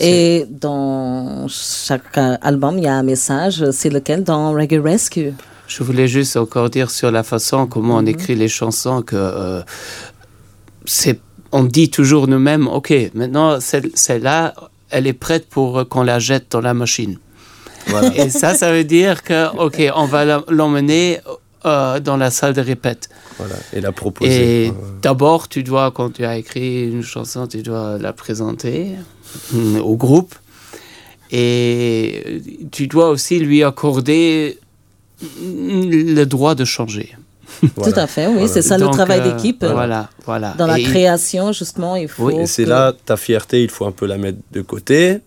Et 0.00 0.46
dans 0.48 1.46
chaque 1.48 2.16
album, 2.16 2.78
il 2.78 2.84
y 2.84 2.88
a 2.88 2.94
un 2.94 3.02
message. 3.02 3.70
C'est 3.70 3.90
lequel 3.90 4.24
dans 4.24 4.52
Reggae 4.52 4.82
Rescue? 4.82 5.34
Je 5.66 5.84
voulais 5.84 6.08
juste 6.08 6.36
encore 6.36 6.70
dire 6.70 6.90
sur 6.90 7.10
la 7.10 7.22
façon 7.22 7.66
comment 7.66 7.96
on 7.96 8.02
mhm. 8.02 8.08
écrit 8.08 8.34
les 8.34 8.48
chansons 8.48 9.02
que 9.02 9.14
euh, 9.16 9.62
c'est. 10.84 11.20
On 11.52 11.64
dit 11.64 11.90
toujours 11.90 12.28
nous-mêmes, 12.28 12.68
ok, 12.68 12.92
maintenant 13.14 13.58
celle-là, 13.60 14.54
elle 14.88 15.08
est 15.08 15.12
prête 15.12 15.48
pour 15.48 15.88
qu'on 15.88 16.04
la 16.04 16.20
jette 16.20 16.46
dans 16.52 16.60
la 16.60 16.74
machine. 16.74 17.18
Et 18.14 18.30
ça, 18.30 18.54
ça 18.54 18.70
veut 18.70 18.84
dire 18.84 19.24
que, 19.24 19.56
ok, 19.56 19.92
on 19.96 20.06
va 20.06 20.44
l'emmener 20.48 21.18
euh, 21.66 22.00
dans 22.00 22.16
la 22.16 22.30
salle 22.30 22.54
de 22.54 22.60
répète. 22.60 23.08
Voilà, 23.38 23.54
et 23.72 23.80
la 23.80 23.92
proposer. 23.92 24.66
Et 24.66 24.72
d'abord, 25.02 25.48
tu 25.48 25.62
dois, 25.62 25.90
quand 25.90 26.10
tu 26.10 26.24
as 26.24 26.36
écrit 26.36 26.88
une 26.88 27.02
chanson, 27.02 27.46
tu 27.46 27.62
dois 27.62 27.98
la 27.98 28.12
présenter. 28.12 28.92
Mm, 29.52 29.80
au 29.80 29.96
groupe. 29.96 30.34
Et 31.30 32.42
tu 32.72 32.86
dois 32.86 33.10
aussi 33.10 33.38
lui 33.38 33.62
accorder 33.62 34.58
le 35.40 36.24
droit 36.24 36.54
de 36.54 36.64
changer. 36.64 37.14
Tout 37.60 37.92
à 37.94 38.06
fait, 38.06 38.26
oui, 38.26 38.48
c'est 38.48 38.62
ça 38.62 38.78
le 38.78 38.86
travail 38.86 39.20
euh, 39.20 39.32
d'équipe. 39.32 39.64
Voilà, 39.64 40.08
voilà. 40.24 40.54
Dans 40.56 40.66
la 40.66 40.80
création, 40.80 41.52
justement, 41.52 41.94
il 41.94 42.08
faut. 42.08 42.24
Oui, 42.26 42.34
et 42.40 42.46
c'est 42.46 42.64
là 42.64 42.92
ta 43.04 43.16
fierté, 43.16 43.62
il 43.62 43.68
faut 43.68 43.86
un 43.86 43.92
peu 43.92 44.06
la 44.06 44.18
mettre 44.18 44.38
de 44.52 44.62
côté. 44.62 45.18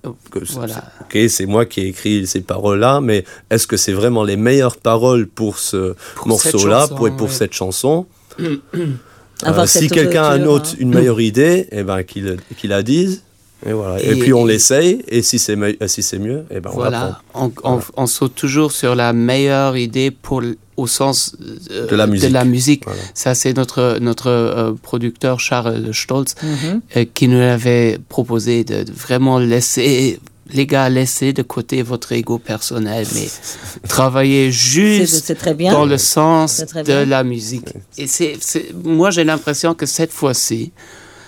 voilà. 0.52 0.84
Ok, 1.02 1.18
c'est 1.30 1.46
moi 1.46 1.66
qui 1.66 1.82
ai 1.82 1.88
écrit 1.88 2.26
ces 2.26 2.42
paroles-là, 2.42 3.02
mais 3.02 3.24
est-ce 3.50 3.68
que 3.68 3.78
c'est 3.78 3.94
vraiment 3.94 4.24
les 4.24 4.38
meilleures 4.38 4.78
paroles 4.78 5.28
pour 5.28 5.60
ce 5.60 5.96
morceau-là, 6.26 6.88
pour, 6.88 7.16
pour 7.16 7.32
cette 7.32 7.54
chanson 7.54 8.08
euh, 8.40 9.66
Si 9.66 9.90
quelqu'un 9.90 10.24
a 10.24 10.38
une, 10.38 10.48
autre, 10.48 10.72
hein. 10.74 10.78
une 10.80 10.94
meilleure 10.94 11.22
idée, 11.22 11.68
eh 11.72 11.84
ben, 11.84 12.04
qu'il 12.04 12.38
la 12.64 12.84
dise. 12.84 13.22
Et, 13.66 13.72
voilà. 13.74 14.02
et, 14.04 14.16
puis 14.16 14.34
on 14.34 14.46
l'essaye, 14.46 15.04
et 15.08 15.22
si 15.22 15.40
c'est 15.40 15.58
si 15.88 16.04
c'est 16.04 16.20
mieux, 16.20 16.40
et 16.50 16.58
eh 16.58 16.60
ben 16.60 16.70
on 16.74 16.76
voilà. 16.76 17.22
On, 17.34 17.52
on, 17.96 18.08
saute 18.08 18.36
toujours 18.36 18.72
sur 18.72 18.94
la 18.96 19.14
meilleure 19.14 19.78
idée 19.78 20.12
pour, 20.12 20.42
au 20.78 20.88
sens 20.88 21.36
euh, 21.72 21.88
de 21.88 21.96
la 21.96 22.08
musique. 22.08 22.30
De 22.30 22.34
la 22.34 22.46
musique. 22.46 22.84
Ça, 23.14 23.36
c'est 23.36 23.54
notre, 23.56 24.00
notre 24.02 24.30
euh, 24.30 24.74
producteur 24.82 25.40
Charles 25.40 25.94
Stolz 25.94 26.36
mhm. 26.42 26.82
euh, 26.98 27.06
qui 27.14 27.28
nous 27.28 27.40
avait 27.40 28.00
proposé 28.10 28.64
de, 28.64 28.86
vraiment 28.92 29.40
laisser 29.40 30.20
les 30.52 30.68
gars, 30.68 30.90
laissez 30.90 31.32
de 31.34 31.42
côté 31.42 31.82
votre 31.82 32.12
ego 32.12 32.38
personnel, 32.38 33.08
mais 33.16 33.28
travaillez 33.88 34.52
juste 34.52 35.36
très 35.38 35.54
bien. 35.54 35.72
dans 35.72 35.86
le 35.86 35.98
sens 35.98 36.64
de 36.86 36.94
la 36.94 37.24
musique. 37.24 37.70
Et 37.98 38.08
c'est, 38.08 38.38
moi, 38.84 39.10
j'ai 39.10 39.24
l'impression 39.24 39.74
que 39.74 39.86
cette 39.86 40.12
fois-ci, 40.12 40.72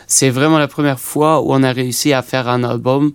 c'est 0.08 0.30
vraiment 0.30 0.60
la 0.60 0.68
première 0.68 1.00
fois 1.00 1.42
où 1.42 1.54
on 1.54 1.64
a 1.64 1.72
réussi 1.72 2.14
à 2.14 2.22
faire 2.22 2.48
un 2.48 2.64
album 2.64 3.12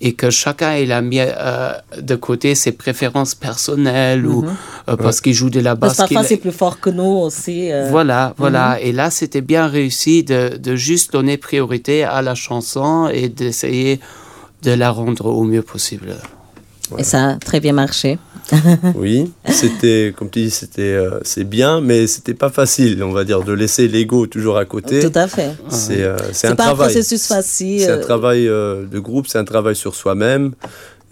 et 0.00 0.14
que 0.14 0.30
chacun 0.30 0.74
il 0.76 0.90
a 0.90 1.00
mis 1.00 1.20
euh, 1.20 1.72
de 2.00 2.16
côté 2.16 2.56
ses 2.56 2.72
préférences 2.72 3.36
personnelles 3.36 4.26
ou 4.26 4.42
mhm. 4.42 4.56
euh, 4.88 4.96
parce 4.96 5.20
qu'il 5.20 5.32
joue 5.32 5.48
de 5.48 5.60
la 5.60 5.76
basse. 5.76 5.96
Parce 5.96 6.08
que 6.08 6.14
parfois 6.14 6.28
c'est 6.28 6.36
plus 6.38 6.52
fort 6.52 6.80
que 6.80 6.90
nous 6.90 7.04
aussi. 7.04 7.70
Euh. 7.70 7.86
Voilà, 7.88 8.34
voilà. 8.36 8.72
Mhm. 8.72 8.86
Et 8.86 8.92
là 8.92 9.10
c'était 9.10 9.40
bien 9.40 9.68
réussi 9.68 10.24
de, 10.24 10.56
de, 10.56 10.74
juste 10.74 11.12
donner 11.12 11.36
priorité 11.36 12.02
à 12.02 12.20
la 12.20 12.34
chanson 12.34 13.08
et 13.12 13.28
d'essayer 13.28 14.00
de 14.62 14.72
la 14.72 14.90
rendre 14.90 15.26
au 15.26 15.44
mieux 15.44 15.62
possible. 15.62 16.16
Et 16.98 17.04
ça 17.04 17.30
a 17.30 17.34
très 17.36 17.60
bien 17.60 17.72
marché. 17.72 18.18
oui, 18.96 19.32
c'était, 19.46 20.12
comme 20.16 20.30
tu 20.30 20.42
dis, 20.42 20.50
c'était, 20.50 20.82
euh, 20.82 21.20
c'est 21.22 21.44
bien, 21.44 21.80
mais 21.80 22.06
c'était 22.06 22.34
pas 22.34 22.50
facile, 22.50 23.02
on 23.02 23.12
va 23.12 23.24
dire, 23.24 23.42
de 23.42 23.52
laisser 23.52 23.88
l'ego 23.88 24.26
toujours 24.26 24.58
à 24.58 24.64
côté. 24.64 25.00
Tout 25.00 25.18
à 25.18 25.26
fait. 25.26 25.52
C'est, 25.68 26.02
euh, 26.02 26.16
c'est 26.32 26.48
un 26.48 26.56
pas 26.56 26.64
travail. 26.64 26.88
un 26.88 26.92
processus 26.92 27.26
facile. 27.26 27.80
C'est 27.80 27.90
un 27.90 27.98
travail 27.98 28.48
euh, 28.48 28.84
de 28.86 28.98
groupe, 28.98 29.26
c'est 29.26 29.38
un 29.38 29.44
travail 29.44 29.76
sur 29.76 29.94
soi-même. 29.94 30.52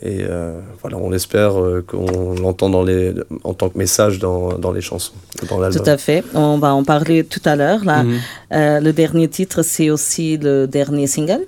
Et 0.03 0.25
voilà, 0.81 0.97
on 0.97 1.13
espère 1.13 1.53
qu'on 1.87 2.35
l'entend 2.35 2.71
dans 2.71 2.83
les, 2.83 3.13
en 3.45 3.53
tant 3.53 3.69
que 3.69 3.77
message 3.77 4.19
dans, 4.19 4.57
dans 4.57 4.73
les 4.73 4.81
chansons, 4.81 5.13
dans 5.51 5.59
l'album. 5.59 5.85
Tout 5.85 5.91
à 5.91 5.99
fait. 5.99 6.25
On 6.33 6.57
va 6.57 6.73
en 6.73 6.85
parler 6.85 7.23
tout 7.23 7.43
à 7.45 7.55
l'heure. 7.55 7.85
Là, 7.85 8.05
mhm. 8.05 8.19
le 8.51 8.93
dernier 8.93 9.29
titre, 9.29 9.63
c'est 9.63 9.91
aussi 9.91 10.39
le 10.39 10.67
dernier 10.67 11.07
single. 11.07 11.47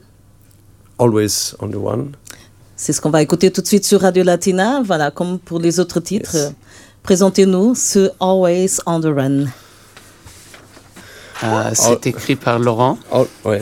Always 0.99 1.55
on 1.61 1.69
the 1.69 1.77
One. 1.77 2.12
C'est 2.85 2.93
ce 2.93 3.01
qu'on 3.01 3.11
va 3.11 3.23
écouter 3.23 3.53
tout 3.53 3.61
de 3.62 3.67
suite 3.69 3.85
sur 3.85 4.01
Radio 4.01 4.25
Latina. 4.25 4.83
Voilà, 4.85 5.12
comme 5.12 5.39
pour 5.39 5.61
les 5.61 5.79
autres 5.79 6.01
titres. 6.01 6.35
Yes. 6.35 6.53
Présentez-nous 7.05 7.77
ce 7.77 8.11
Always 8.19 8.79
on 8.87 8.99
the 9.01 9.05
Run. 9.05 9.45
Euh, 11.45 11.71
c'est 11.75 12.09
écrit 12.09 12.35
par 12.35 12.59
Laurent, 12.59 12.99
Al- 13.12 13.27
ouais. 13.45 13.61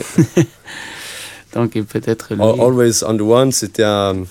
donc 1.53 1.73
il 1.75 1.85
peut 1.85 2.01
être 2.03 2.33
lui. 2.33 2.41
Al- 2.41 2.59
Always 2.59 3.03
on 3.05 3.15
the 3.15 3.21
One, 3.21 3.51
c'était 3.51 3.83
un. 3.83 4.23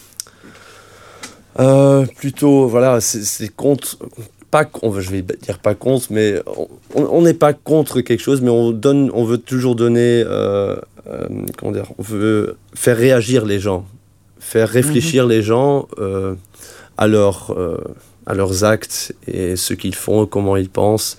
euh, 1.61 2.05
plutôt, 2.17 2.67
voilà, 2.67 3.01
c'est 3.01 3.49
contre. 3.55 3.97
Pas, 4.51 4.65
on 4.83 4.91
veut, 4.91 5.03
je 5.03 5.11
vais 5.13 5.23
dire 5.23 5.61
pas 5.61 5.77
contre, 5.77 6.09
mais 6.11 6.43
on 6.57 6.67
on 6.97 7.23
n'est 7.23 7.33
pas 7.35 7.53
contre 7.53 8.01
quelque 8.01 8.25
chose, 8.25 8.41
mais 8.41 8.51
on 8.51 8.73
donne, 8.73 9.09
on 9.15 9.25
veut 9.25 9.39
toujours 9.39 9.77
donner, 9.77 10.25
euh, 10.27 10.75
euh, 11.07 11.29
comment 11.57 11.71
dire, 11.71 11.87
on 11.97 12.03
veut 12.03 12.57
faire 12.75 12.97
réagir 12.97 13.45
les 13.47 13.61
gens, 13.61 13.85
faire 14.41 14.69
réfléchir 14.69 15.27
les 15.27 15.43
gens 15.43 15.87
euh, 15.99 16.35
à 16.97 17.07
leurs, 17.07 17.53
euh, 17.57 17.79
à 18.27 18.35
leurs 18.35 18.65
actes 18.65 19.15
et 19.27 19.55
ce 19.57 19.75
qu'ils 19.75 19.95
font, 19.95 20.27
comment 20.27 20.57
ils 20.57 20.69
pensent 20.71 21.17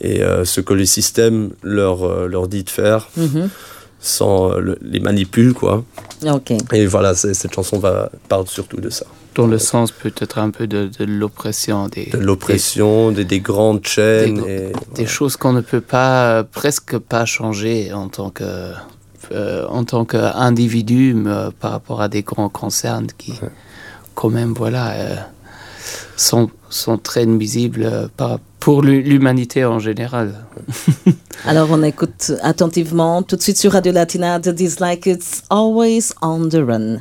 et 0.00 0.22
euh, 0.22 0.44
ce 0.44 0.60
que 0.60 0.72
le 0.72 0.84
système 0.86 1.50
leur, 1.62 2.04
euh, 2.04 2.26
leur 2.26 2.48
dit 2.48 2.64
de 2.64 2.70
faire, 2.70 3.08
Mhm. 3.16 3.50
sans 4.00 4.54
le- 4.56 4.78
les 4.80 5.00
manipule 5.00 5.52
quoi. 5.52 5.84
Et 6.72 6.86
voilà, 6.86 7.14
cette 7.14 7.52
chanson 7.54 7.78
va, 7.78 8.10
parle 8.28 8.46
surtout 8.46 8.80
de 8.80 8.88
ça. 8.90 9.04
Dans 9.34 9.46
le 9.46 9.58
sens 9.58 9.92
peut-être 9.92 10.38
un 10.38 10.50
peu 10.50 10.66
de, 10.66 10.90
de 10.98 11.04
l'oppression 11.04 11.86
des, 11.88 12.06
De 12.06 12.18
l'oppression, 12.18 13.12
des, 13.12 13.24
des 13.24 13.40
grandes 13.40 13.86
chaînes. 13.86 14.42
Des- 14.42 14.50
et, 14.50 14.72
des 14.94 15.06
choses 15.06 15.36
qu'on 15.36 15.52
ne 15.52 15.60
peut 15.60 15.80
pas, 15.80 16.44
presque 16.44 16.98
pas 16.98 17.24
changer 17.26 17.92
en 17.92 18.08
tant 18.08 18.30
que 18.30 18.72
euh, 19.32 19.66
en 19.68 19.84
tant 19.84 20.04
qu'individu 20.04 21.14
euh, 21.26 21.50
par 21.60 21.70
rapport 21.72 22.00
à 22.00 22.08
des 22.08 22.22
grands 22.22 22.48
concerns 22.48 23.06
qui, 23.18 23.34
quand 24.14 24.30
même, 24.30 24.52
voilà, 24.54 24.90
euh, 24.92 25.16
sont, 26.16 26.50
sont 26.68 26.98
très 26.98 27.26
nuisibles 27.26 27.82
euh, 27.84 28.08
par- 28.16 28.38
pour 28.58 28.82
l'hu- 28.82 29.02
l'humanité 29.02 29.64
en 29.64 29.78
général. 29.78 30.34
Alors 31.46 31.68
on 31.70 31.82
écoute 31.82 32.32
attentivement 32.42 33.22
tout 33.22 33.36
de 33.36 33.42
suite 33.42 33.56
sur 33.56 33.72
Radio 33.72 33.92
Latina 33.92 34.38
The 34.38 34.50
Dislike 34.50 35.06
It's 35.06 35.42
Always 35.48 36.12
on 36.20 36.48
the 36.50 36.56
Run. 36.62 36.98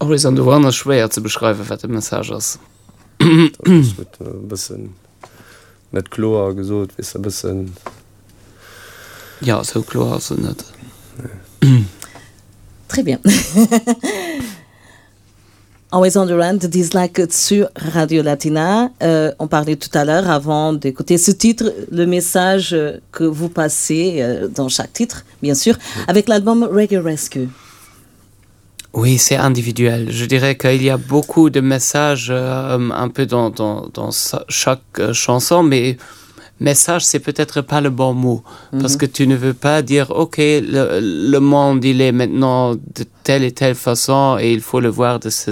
Always 0.00 0.24
on 0.26 0.34
the 0.34 0.44
One 0.44 0.64
ist 0.66 0.76
schwer 0.76 1.10
zu 1.10 1.22
beschreiben, 1.22 1.68
was 1.68 1.80
der 1.80 1.90
Message 1.90 2.30
ist. 2.30 2.58
Das 3.24 3.96
wird 3.96 4.20
äh, 4.20 4.24
ein 4.24 4.48
bisschen 4.48 4.94
nicht 5.92 6.10
klar 6.10 6.52
gesagt, 6.54 6.92
ist 6.98 7.16
ein 7.16 7.22
bisschen. 7.22 7.72
Ja, 9.40 9.64
so 9.64 9.80
nicht. 9.80 10.64
Très 12.88 13.02
bien. 13.02 13.18
Always 15.90 16.16
on 16.16 16.26
the 16.26 16.34
Run, 16.34 16.58
Dislike 16.58 17.30
sur 17.30 17.70
Radio 17.76 18.22
Latina. 18.22 18.90
Euh, 19.00 19.32
on 19.38 19.46
parlait 19.46 19.76
tout 19.76 19.96
à 19.96 20.04
l'heure, 20.04 20.28
avant 20.28 20.72
d'écouter 20.72 21.18
ce 21.18 21.30
titre, 21.30 21.72
le 21.90 22.04
message 22.04 22.76
que 23.12 23.22
vous 23.22 23.48
passez 23.48 24.16
euh, 24.20 24.48
dans 24.48 24.68
chaque 24.68 24.92
titre, 24.92 25.24
bien 25.40 25.54
sûr, 25.54 25.78
avec 26.08 26.28
l'album 26.28 26.64
Reggae 26.64 27.00
Rescue. 27.00 27.48
Oui, 28.94 29.18
c'est 29.18 29.36
individuel. 29.36 30.06
Je 30.10 30.24
dirais 30.24 30.56
qu'il 30.56 30.82
y 30.82 30.90
a 30.90 30.96
beaucoup 30.96 31.50
de 31.50 31.60
messages 31.60 32.28
euh, 32.30 32.78
un 32.90 33.08
peu 33.08 33.26
dans, 33.26 33.50
dans, 33.50 33.88
dans 33.92 34.10
sa- 34.12 34.44
chaque 34.48 34.82
euh, 35.00 35.12
chanson, 35.12 35.62
mais 35.64 35.96
message, 36.60 37.04
c'est 37.04 37.18
peut-être 37.18 37.60
pas 37.60 37.80
le 37.80 37.90
bon 37.90 38.14
mot. 38.14 38.42
Parce 38.80 38.96
que 38.96 39.06
tu 39.06 39.26
ne 39.26 39.34
veux 39.34 39.52
pas 39.54 39.82
dire, 39.82 40.10
OK, 40.10 40.36
le, 40.38 41.00
le 41.30 41.38
monde, 41.40 41.84
il 41.84 42.00
est 42.00 42.12
maintenant 42.12 42.74
de 42.76 43.04
telle 43.24 43.42
et 43.42 43.50
telle 43.52 43.74
façon 43.74 44.38
et 44.40 44.52
il 44.52 44.60
faut 44.60 44.78
le 44.80 44.88
voir 44.90 45.18
de 45.18 45.28
ce, 45.28 45.50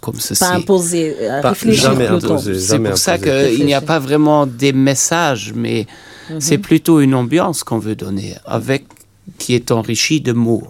comme 0.00 0.20
ceci. 0.20 0.38
Pas 0.44 0.52
imposé, 0.54 1.16
euh, 1.20 1.42
Pas- 1.42 1.48
réfléchir 1.50 1.90
jamais 1.90 2.06
imposé. 2.06 2.52
C'est 2.60 2.78
pour 2.90 2.98
ça 2.98 3.18
qu'il 3.18 3.66
n'y 3.66 3.74
a 3.74 3.80
pas 3.80 3.98
vraiment 3.98 4.46
des 4.46 4.72
messages, 4.72 5.52
mais 5.56 5.86
c'est 6.38 6.58
plutôt 6.58 7.00
une 7.00 7.14
ambiance 7.14 7.64
qu'on 7.64 7.78
veut 7.80 7.96
donner, 7.96 8.34
avec 8.46 8.84
qui 9.38 9.54
est 9.54 9.72
enrichie 9.72 10.20
de 10.20 10.32
mots. 10.32 10.68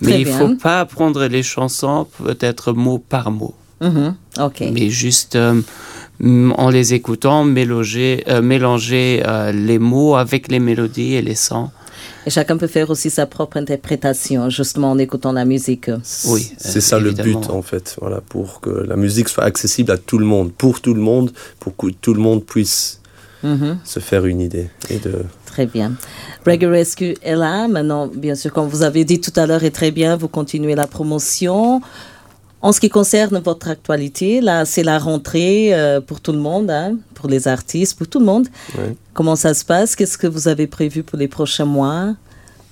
Mais 0.00 0.10
Très 0.10 0.20
il 0.20 0.24
bien. 0.24 0.38
faut 0.38 0.54
pas 0.56 0.84
prendre 0.86 1.24
les 1.26 1.42
chansons 1.42 2.06
peut-être 2.24 2.72
mot 2.72 2.98
par 2.98 3.30
mot, 3.30 3.54
Mhm, 3.80 4.14
Ok. 4.40 4.62
mais 4.72 4.90
juste 4.90 5.36
euh, 5.36 5.60
en 6.56 6.68
les 6.70 6.92
écoutant 6.94 7.44
mélanger, 7.44 8.24
euh, 8.28 8.42
mélanger 8.42 9.22
euh, 9.26 9.52
les 9.52 9.78
mots 9.78 10.16
avec 10.16 10.48
les 10.48 10.58
mélodies 10.60 11.14
et 11.14 11.22
les 11.22 11.34
sons. 11.34 11.70
Et 12.26 12.30
chacun 12.30 12.58
peut 12.58 12.66
faire 12.66 12.90
aussi 12.90 13.08
sa 13.08 13.24
propre 13.26 13.56
interprétation, 13.56 14.50
justement 14.50 14.90
en 14.90 14.98
écoutant 14.98 15.32
la 15.32 15.46
musique. 15.46 15.90
Oui, 16.26 16.52
C'est 16.58 16.82
ça 16.82 16.98
évidemment. 16.98 17.26
le 17.28 17.34
but 17.40 17.50
en 17.50 17.62
fait, 17.62 17.96
voilà, 18.00 18.20
pour 18.20 18.60
que 18.60 18.68
la 18.70 18.96
musique 18.96 19.28
soit 19.30 19.44
accessible 19.44 19.90
à 19.92 19.96
tout 19.98 20.18
le 20.18 20.26
monde, 20.26 20.52
pour 20.52 20.82
tout 20.82 20.92
le 20.92 21.00
monde, 21.00 21.32
pour 21.58 21.74
que 21.76 21.86
tout 21.88 22.12
le 22.12 22.20
monde 22.20 22.44
puisse 22.44 23.00
Mhm. 23.42 23.78
se 23.84 24.00
faire 24.00 24.26
une 24.26 24.40
idée. 24.42 24.68
Et 24.90 24.98
de... 24.98 25.24
Très 25.52 25.66
bien. 25.66 25.92
Reggae 26.46 26.66
Rescue 26.70 27.16
est 27.22 27.34
là. 27.34 27.66
Maintenant, 27.66 28.06
bien 28.06 28.36
sûr, 28.36 28.52
comme 28.52 28.68
vous 28.68 28.82
avez 28.82 29.04
dit 29.04 29.20
tout 29.20 29.32
à 29.36 29.46
l'heure, 29.46 29.64
est 29.64 29.72
très 29.72 29.90
bien, 29.90 30.16
vous 30.16 30.28
continuez 30.28 30.76
la 30.76 30.86
promotion. 30.86 31.80
En 32.62 32.72
ce 32.72 32.80
qui 32.80 32.88
concerne 32.88 33.38
votre 33.38 33.68
actualité, 33.68 34.40
là, 34.40 34.64
c'est 34.64 34.82
la 34.84 34.98
rentrée 34.98 35.74
euh, 35.74 36.00
pour 36.00 36.20
tout 36.20 36.32
le 36.32 36.38
monde, 36.38 36.70
hein, 36.70 36.96
pour 37.14 37.28
les 37.28 37.48
artistes, 37.48 37.96
pour 37.98 38.06
tout 38.06 38.20
le 38.20 38.26
monde. 38.26 38.48
Ouais. 38.78 38.94
Comment 39.12 39.34
ça 39.34 39.54
se 39.54 39.64
passe? 39.64 39.96
Qu'est-ce 39.96 40.18
que 40.18 40.26
vous 40.26 40.46
avez 40.46 40.66
prévu 40.66 41.02
pour 41.02 41.18
les 41.18 41.26
prochains 41.28 41.64
mois? 41.64 42.14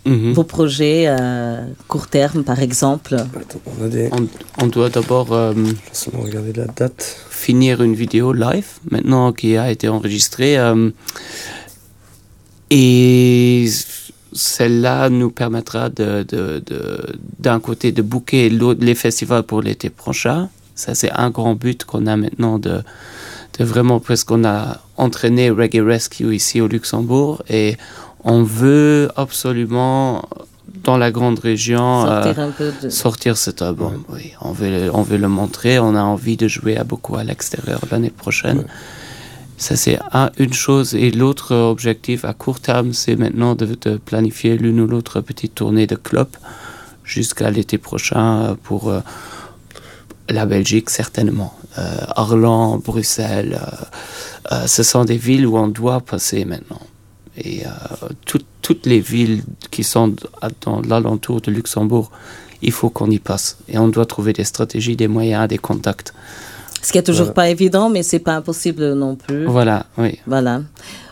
Mhm. 0.05 0.33
Vos 0.33 0.45
projets 0.45 1.07
à 1.07 1.61
court 1.89 2.07
terme, 2.07 2.45
par 2.45 2.61
exemple? 2.61 3.15
Attends, 3.15 3.61
on 3.67 3.85
a 3.85 3.89
des... 3.89 4.09
On, 4.13 4.65
on 4.65 4.67
doit 4.69 4.89
d'abord 4.91 5.33
euh, 5.33 5.53
Laisse-moi 5.55 6.25
regarder 6.25 6.53
la 6.53 6.67
date. 6.67 7.17
finir 7.31 7.83
une 7.83 7.95
vidéo 7.95 8.33
live 8.33 8.69
maintenant 8.91 9.33
qui 9.33 9.57
a 9.57 9.71
été 9.71 9.89
enregistrée 9.89 10.57
euh, 10.57 10.91
et 12.71 13.67
celle-là 14.33 15.09
nous 15.09 15.31
permettra 15.31 15.89
de, 15.89 16.23
de- 16.29 16.63
de- 16.67 17.17
d'un 17.39 17.61
côté 17.61 17.93
de 17.93 18.03
booker 18.03 18.51
les 18.51 18.95
festivals 18.95 19.43
pour 19.43 19.63
l'été 19.63 19.89
prochain 19.91 20.49
ça 20.75 20.95
c'est 20.95 21.11
un 21.11 21.31
grand 21.31 21.55
but 21.55 21.85
qu'on 21.85 22.07
a 22.07 22.17
maintenant 22.17 22.59
de, 22.59 22.83
de 23.59 23.65
vraiment 23.65 24.01
parce 24.01 24.25
qu'on 24.25 24.45
a 24.45 24.81
entraîné 24.97 25.51
Reggae 25.51 25.83
Rescue 25.85 26.35
ici 26.35 26.61
au 26.61 26.69
Luxembourg 26.69 27.43
et 27.49 27.77
on 28.25 28.43
veut 28.43 29.09
absolument 29.17 30.29
dans 30.85 30.99
la 30.99 31.11
grande 31.11 31.39
région 31.39 32.07
euh, 32.07 32.23
Sortir 32.23 32.43
un 32.45 32.51
peu 32.51 32.73
de... 32.83 32.89
sortir 32.91 33.37
cet 33.37 33.63
album. 33.63 34.03
Oui, 34.11 34.33
on 34.43 34.53
veut, 34.53 34.69
le- 34.71 34.95
on 34.95 35.03
veut 35.03 35.17
le 35.17 35.29
montrer. 35.29 35.79
On 35.79 35.95
a 35.97 36.03
envie 36.03 36.37
de 36.37 36.47
jouer 36.47 36.77
à 36.77 36.85
beaucoup 36.85 37.17
à 37.17 37.25
l'extérieur 37.25 37.81
l'année 37.91 38.11
prochaine. 38.11 38.65
Ça, 39.59 39.75
c'est 39.77 39.99
un- 40.13 40.31
une 40.39 40.53
chose. 40.53 40.95
Et 40.95 41.11
l'autre 41.11 41.55
objectif 41.55 42.25
à 42.25 42.33
court 42.33 42.61
terme, 42.61 42.93
c'est 42.93 43.17
maintenant 43.17 43.55
de, 43.57 43.67
planifier 43.99 44.57
l'une 44.57 44.81
ou 44.81 44.87
l'autre 44.87 45.21
petite 45.21 45.55
tournée 45.57 45.87
de 45.87 45.97
club 45.97 46.29
jusqu'à 47.05 47.51
l'été 47.51 47.77
prochain 47.77 48.57
pour 48.63 48.89
euh, 48.89 49.01
la 50.29 50.47
Belgique, 50.47 50.91
certainement. 50.91 51.55
Euh, 51.79 52.79
Bruxelles, 52.85 53.59
euh, 53.61 54.55
euh, 54.55 54.67
ce 54.67 54.83
sont 54.85 55.05
des 55.05 55.17
villes 55.17 55.47
où 55.47 55.57
on 55.59 55.69
doit 55.69 56.01
passer 56.01 56.45
maintenant. 56.45 56.81
Et 57.37 57.63
tout- 58.27 58.43
toutes 58.63 58.85
les 58.87 58.99
villes 58.99 59.45
qui 59.71 59.85
sont 59.85 60.15
dans 60.63 60.81
l'alentour 60.83 61.41
de 61.41 61.53
Luxembourg, 61.53 62.11
il 62.63 62.73
faut 62.73 62.91
qu'on 62.91 63.11
y 63.11 63.21
passe. 63.21 63.59
Et 63.69 63.79
on 63.79 63.87
doit 63.89 64.07
trouver 64.07 64.33
des 64.33 64.43
stratégies, 64.43 64.97
des 64.97 65.07
moyens, 65.07 65.47
des 65.49 65.59
contacts. 65.59 66.13
Ce 66.83 66.93
qui 66.93 66.99
est 66.99 67.03
toujours 67.03 67.33
pas 67.35 67.49
évident, 67.49 67.89
mais 67.91 68.03
c'est 68.03 68.19
pas 68.19 68.35
impossible 68.35 68.95
non 68.95 69.17
plus. 69.17 69.47
Voilà, 69.47 69.87
oui. 69.97 70.19
Voilà. 70.27 70.63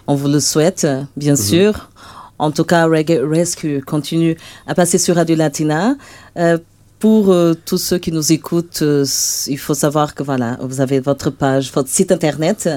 On 0.06 0.14
vous 0.14 0.28
le 0.28 0.40
souhaite, 0.40 0.86
bien 1.16 1.36
sûr. 1.36 1.90
En 2.38 2.50
tout 2.50 2.64
cas, 2.64 2.86
Reggae 2.86 3.20
Rescue 3.22 3.80
continue 3.82 4.36
à 4.66 4.74
passer 4.74 4.98
sur 4.98 5.16
Radio 5.16 5.36
Latina. 5.36 5.96
Euh, 6.36 6.58
pour 6.98 7.32
euh, 7.32 7.54
tous 7.54 7.78
ceux 7.78 7.98
qui 7.98 8.12
nous 8.12 8.32
écoutent, 8.32 8.82
euh, 8.82 9.04
il 9.46 9.58
faut 9.58 9.74
savoir 9.74 10.14
que 10.14 10.22
voilà, 10.22 10.58
vous 10.60 10.80
avez 10.80 11.00
votre 11.00 11.30
page, 11.30 11.72
votre 11.72 11.88
site 11.88 12.12
internet 12.12 12.68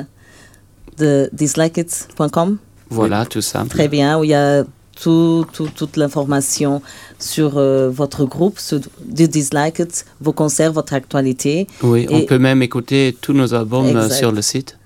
de 0.97 1.29
dislikeit.com. 1.33 2.57
Voilà, 2.89 3.25
tout 3.25 3.41
simple. 3.41 3.69
Très 3.69 3.87
bien, 3.87 4.19
où 4.19 4.23
il 4.23 4.31
y 4.31 4.33
a 4.33 4.63
tout, 5.01 5.45
tout- 5.53 5.69
toute 5.75 5.97
l'information 5.97 6.81
sur 7.19 7.57
euh, 7.57 7.89
votre 7.89 8.25
groupe, 8.25 8.59
sur 8.59 8.79
de 8.79 9.25
Dislike 9.25 9.79
It, 9.79 10.05
vos 10.21 10.33
concerts, 10.33 10.73
votre 10.73 10.93
actualité. 10.93 11.67
Oui, 11.83 12.07
on 12.09 12.21
peut 12.21 12.39
même 12.39 12.61
écouter 12.61 13.15
tous 13.21 13.33
nos 13.33 13.53
albums 13.53 13.85
euh, 13.85 14.03
Exact. 14.03 14.13
sur 14.15 14.31
le 14.31 14.41
site. 14.41 14.77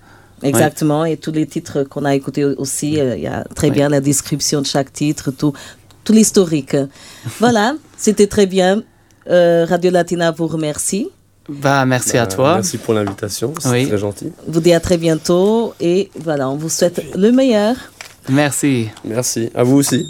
Exactement, 0.41 1.06
et 1.06 1.15
tous 1.17 1.32
les 1.32 1.45
titres 1.47 1.84
qu'on 1.84 2.04
a 2.04 2.13
écoutés 2.15 2.43
aussi, 2.43 2.99
euh, 2.99 3.15
il 3.15 3.23
y 3.23 3.28
a 3.28 3.45
très 3.56 3.71
bien 3.71 3.88
la 3.88 4.02
description 4.02 4.62
de 4.62 4.65
chaque 4.67 4.91
titre, 4.91 5.32
tout, 5.32 5.54
tout 6.04 6.12
l'historique. 6.13 6.76
voilà, 7.39 7.76
c'était 7.97 8.28
très 8.28 8.45
bien. 8.45 8.84
Euh, 9.30 9.65
Radio 9.69 9.89
Latina 9.89 10.32
vous 10.32 10.47
remercie 10.47 11.08
Bah, 11.47 11.86
merci 11.86 12.13
Bah, 12.13 12.23
à 12.23 12.28
toi. 12.28 12.54
Merci 12.56 12.78
pour 12.78 12.93
l'invitation, 12.93 13.54
c'est 13.58 13.69
Oui. 13.69 13.88
très 13.88 13.97
gentil. 13.97 14.34
Vous 14.47 14.60
dit 14.60 14.73
à 14.73 14.82
très 14.82 14.97
bientôt 14.97 15.73
et 15.80 16.10
voilà, 16.19 16.49
on 16.49 16.58
vous 16.58 16.67
souhaite 16.69 17.02
le 17.15 17.32
meilleur. 17.32 17.76
Merci. 18.30 18.90
Merci, 19.04 19.52
à 19.54 19.64
vous 19.64 19.78
aussi. 19.78 20.08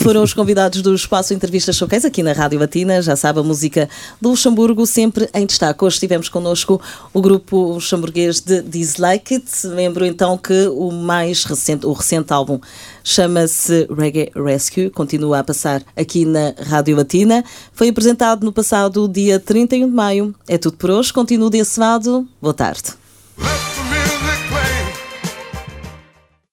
Foram 0.00 0.22
os 0.22 0.32
convidados 0.32 0.82
do 0.82 0.94
Espaço 0.94 1.34
Entrevista 1.34 1.72
Showcase 1.72 2.06
aqui 2.06 2.22
na 2.22 2.32
Rádio 2.32 2.58
Latina. 2.58 3.02
Já 3.02 3.16
sabe, 3.16 3.40
a 3.40 3.42
música 3.42 3.88
do 4.20 4.30
Luxemburgo 4.30 4.86
sempre 4.86 5.28
em 5.34 5.44
destaque. 5.44 5.84
Hoje 5.84 5.98
tivemos 5.98 6.28
connosco 6.28 6.80
o 7.12 7.20
grupo 7.20 7.72
luxemburguês 7.72 8.40
de 8.40 8.62
Dislike 8.62 9.34
It. 9.34 9.66
Lembro 9.66 10.06
então 10.06 10.38
que 10.38 10.68
o 10.68 10.92
mais 10.92 11.44
recente, 11.44 11.86
o 11.86 11.92
recente 11.92 12.32
álbum 12.32 12.60
chama-se 13.02 13.86
Reggae 13.90 14.30
Rescue. 14.34 14.90
Continua 14.90 15.40
a 15.40 15.44
passar 15.44 15.82
aqui 15.96 16.24
na 16.24 16.54
Rádio 16.68 16.96
Latina. 16.96 17.44
Foi 17.72 17.88
apresentado 17.88 18.44
no 18.44 18.52
passado 18.52 19.08
dia 19.08 19.40
31 19.40 19.88
de 19.88 19.94
maio. 19.94 20.34
É 20.48 20.56
tudo 20.56 20.76
por 20.76 20.90
hoje. 20.90 21.12
Continuo 21.12 21.50
desse 21.50 21.80
lado. 21.80 22.26
Boa 22.40 22.54
tarde. 22.54 22.94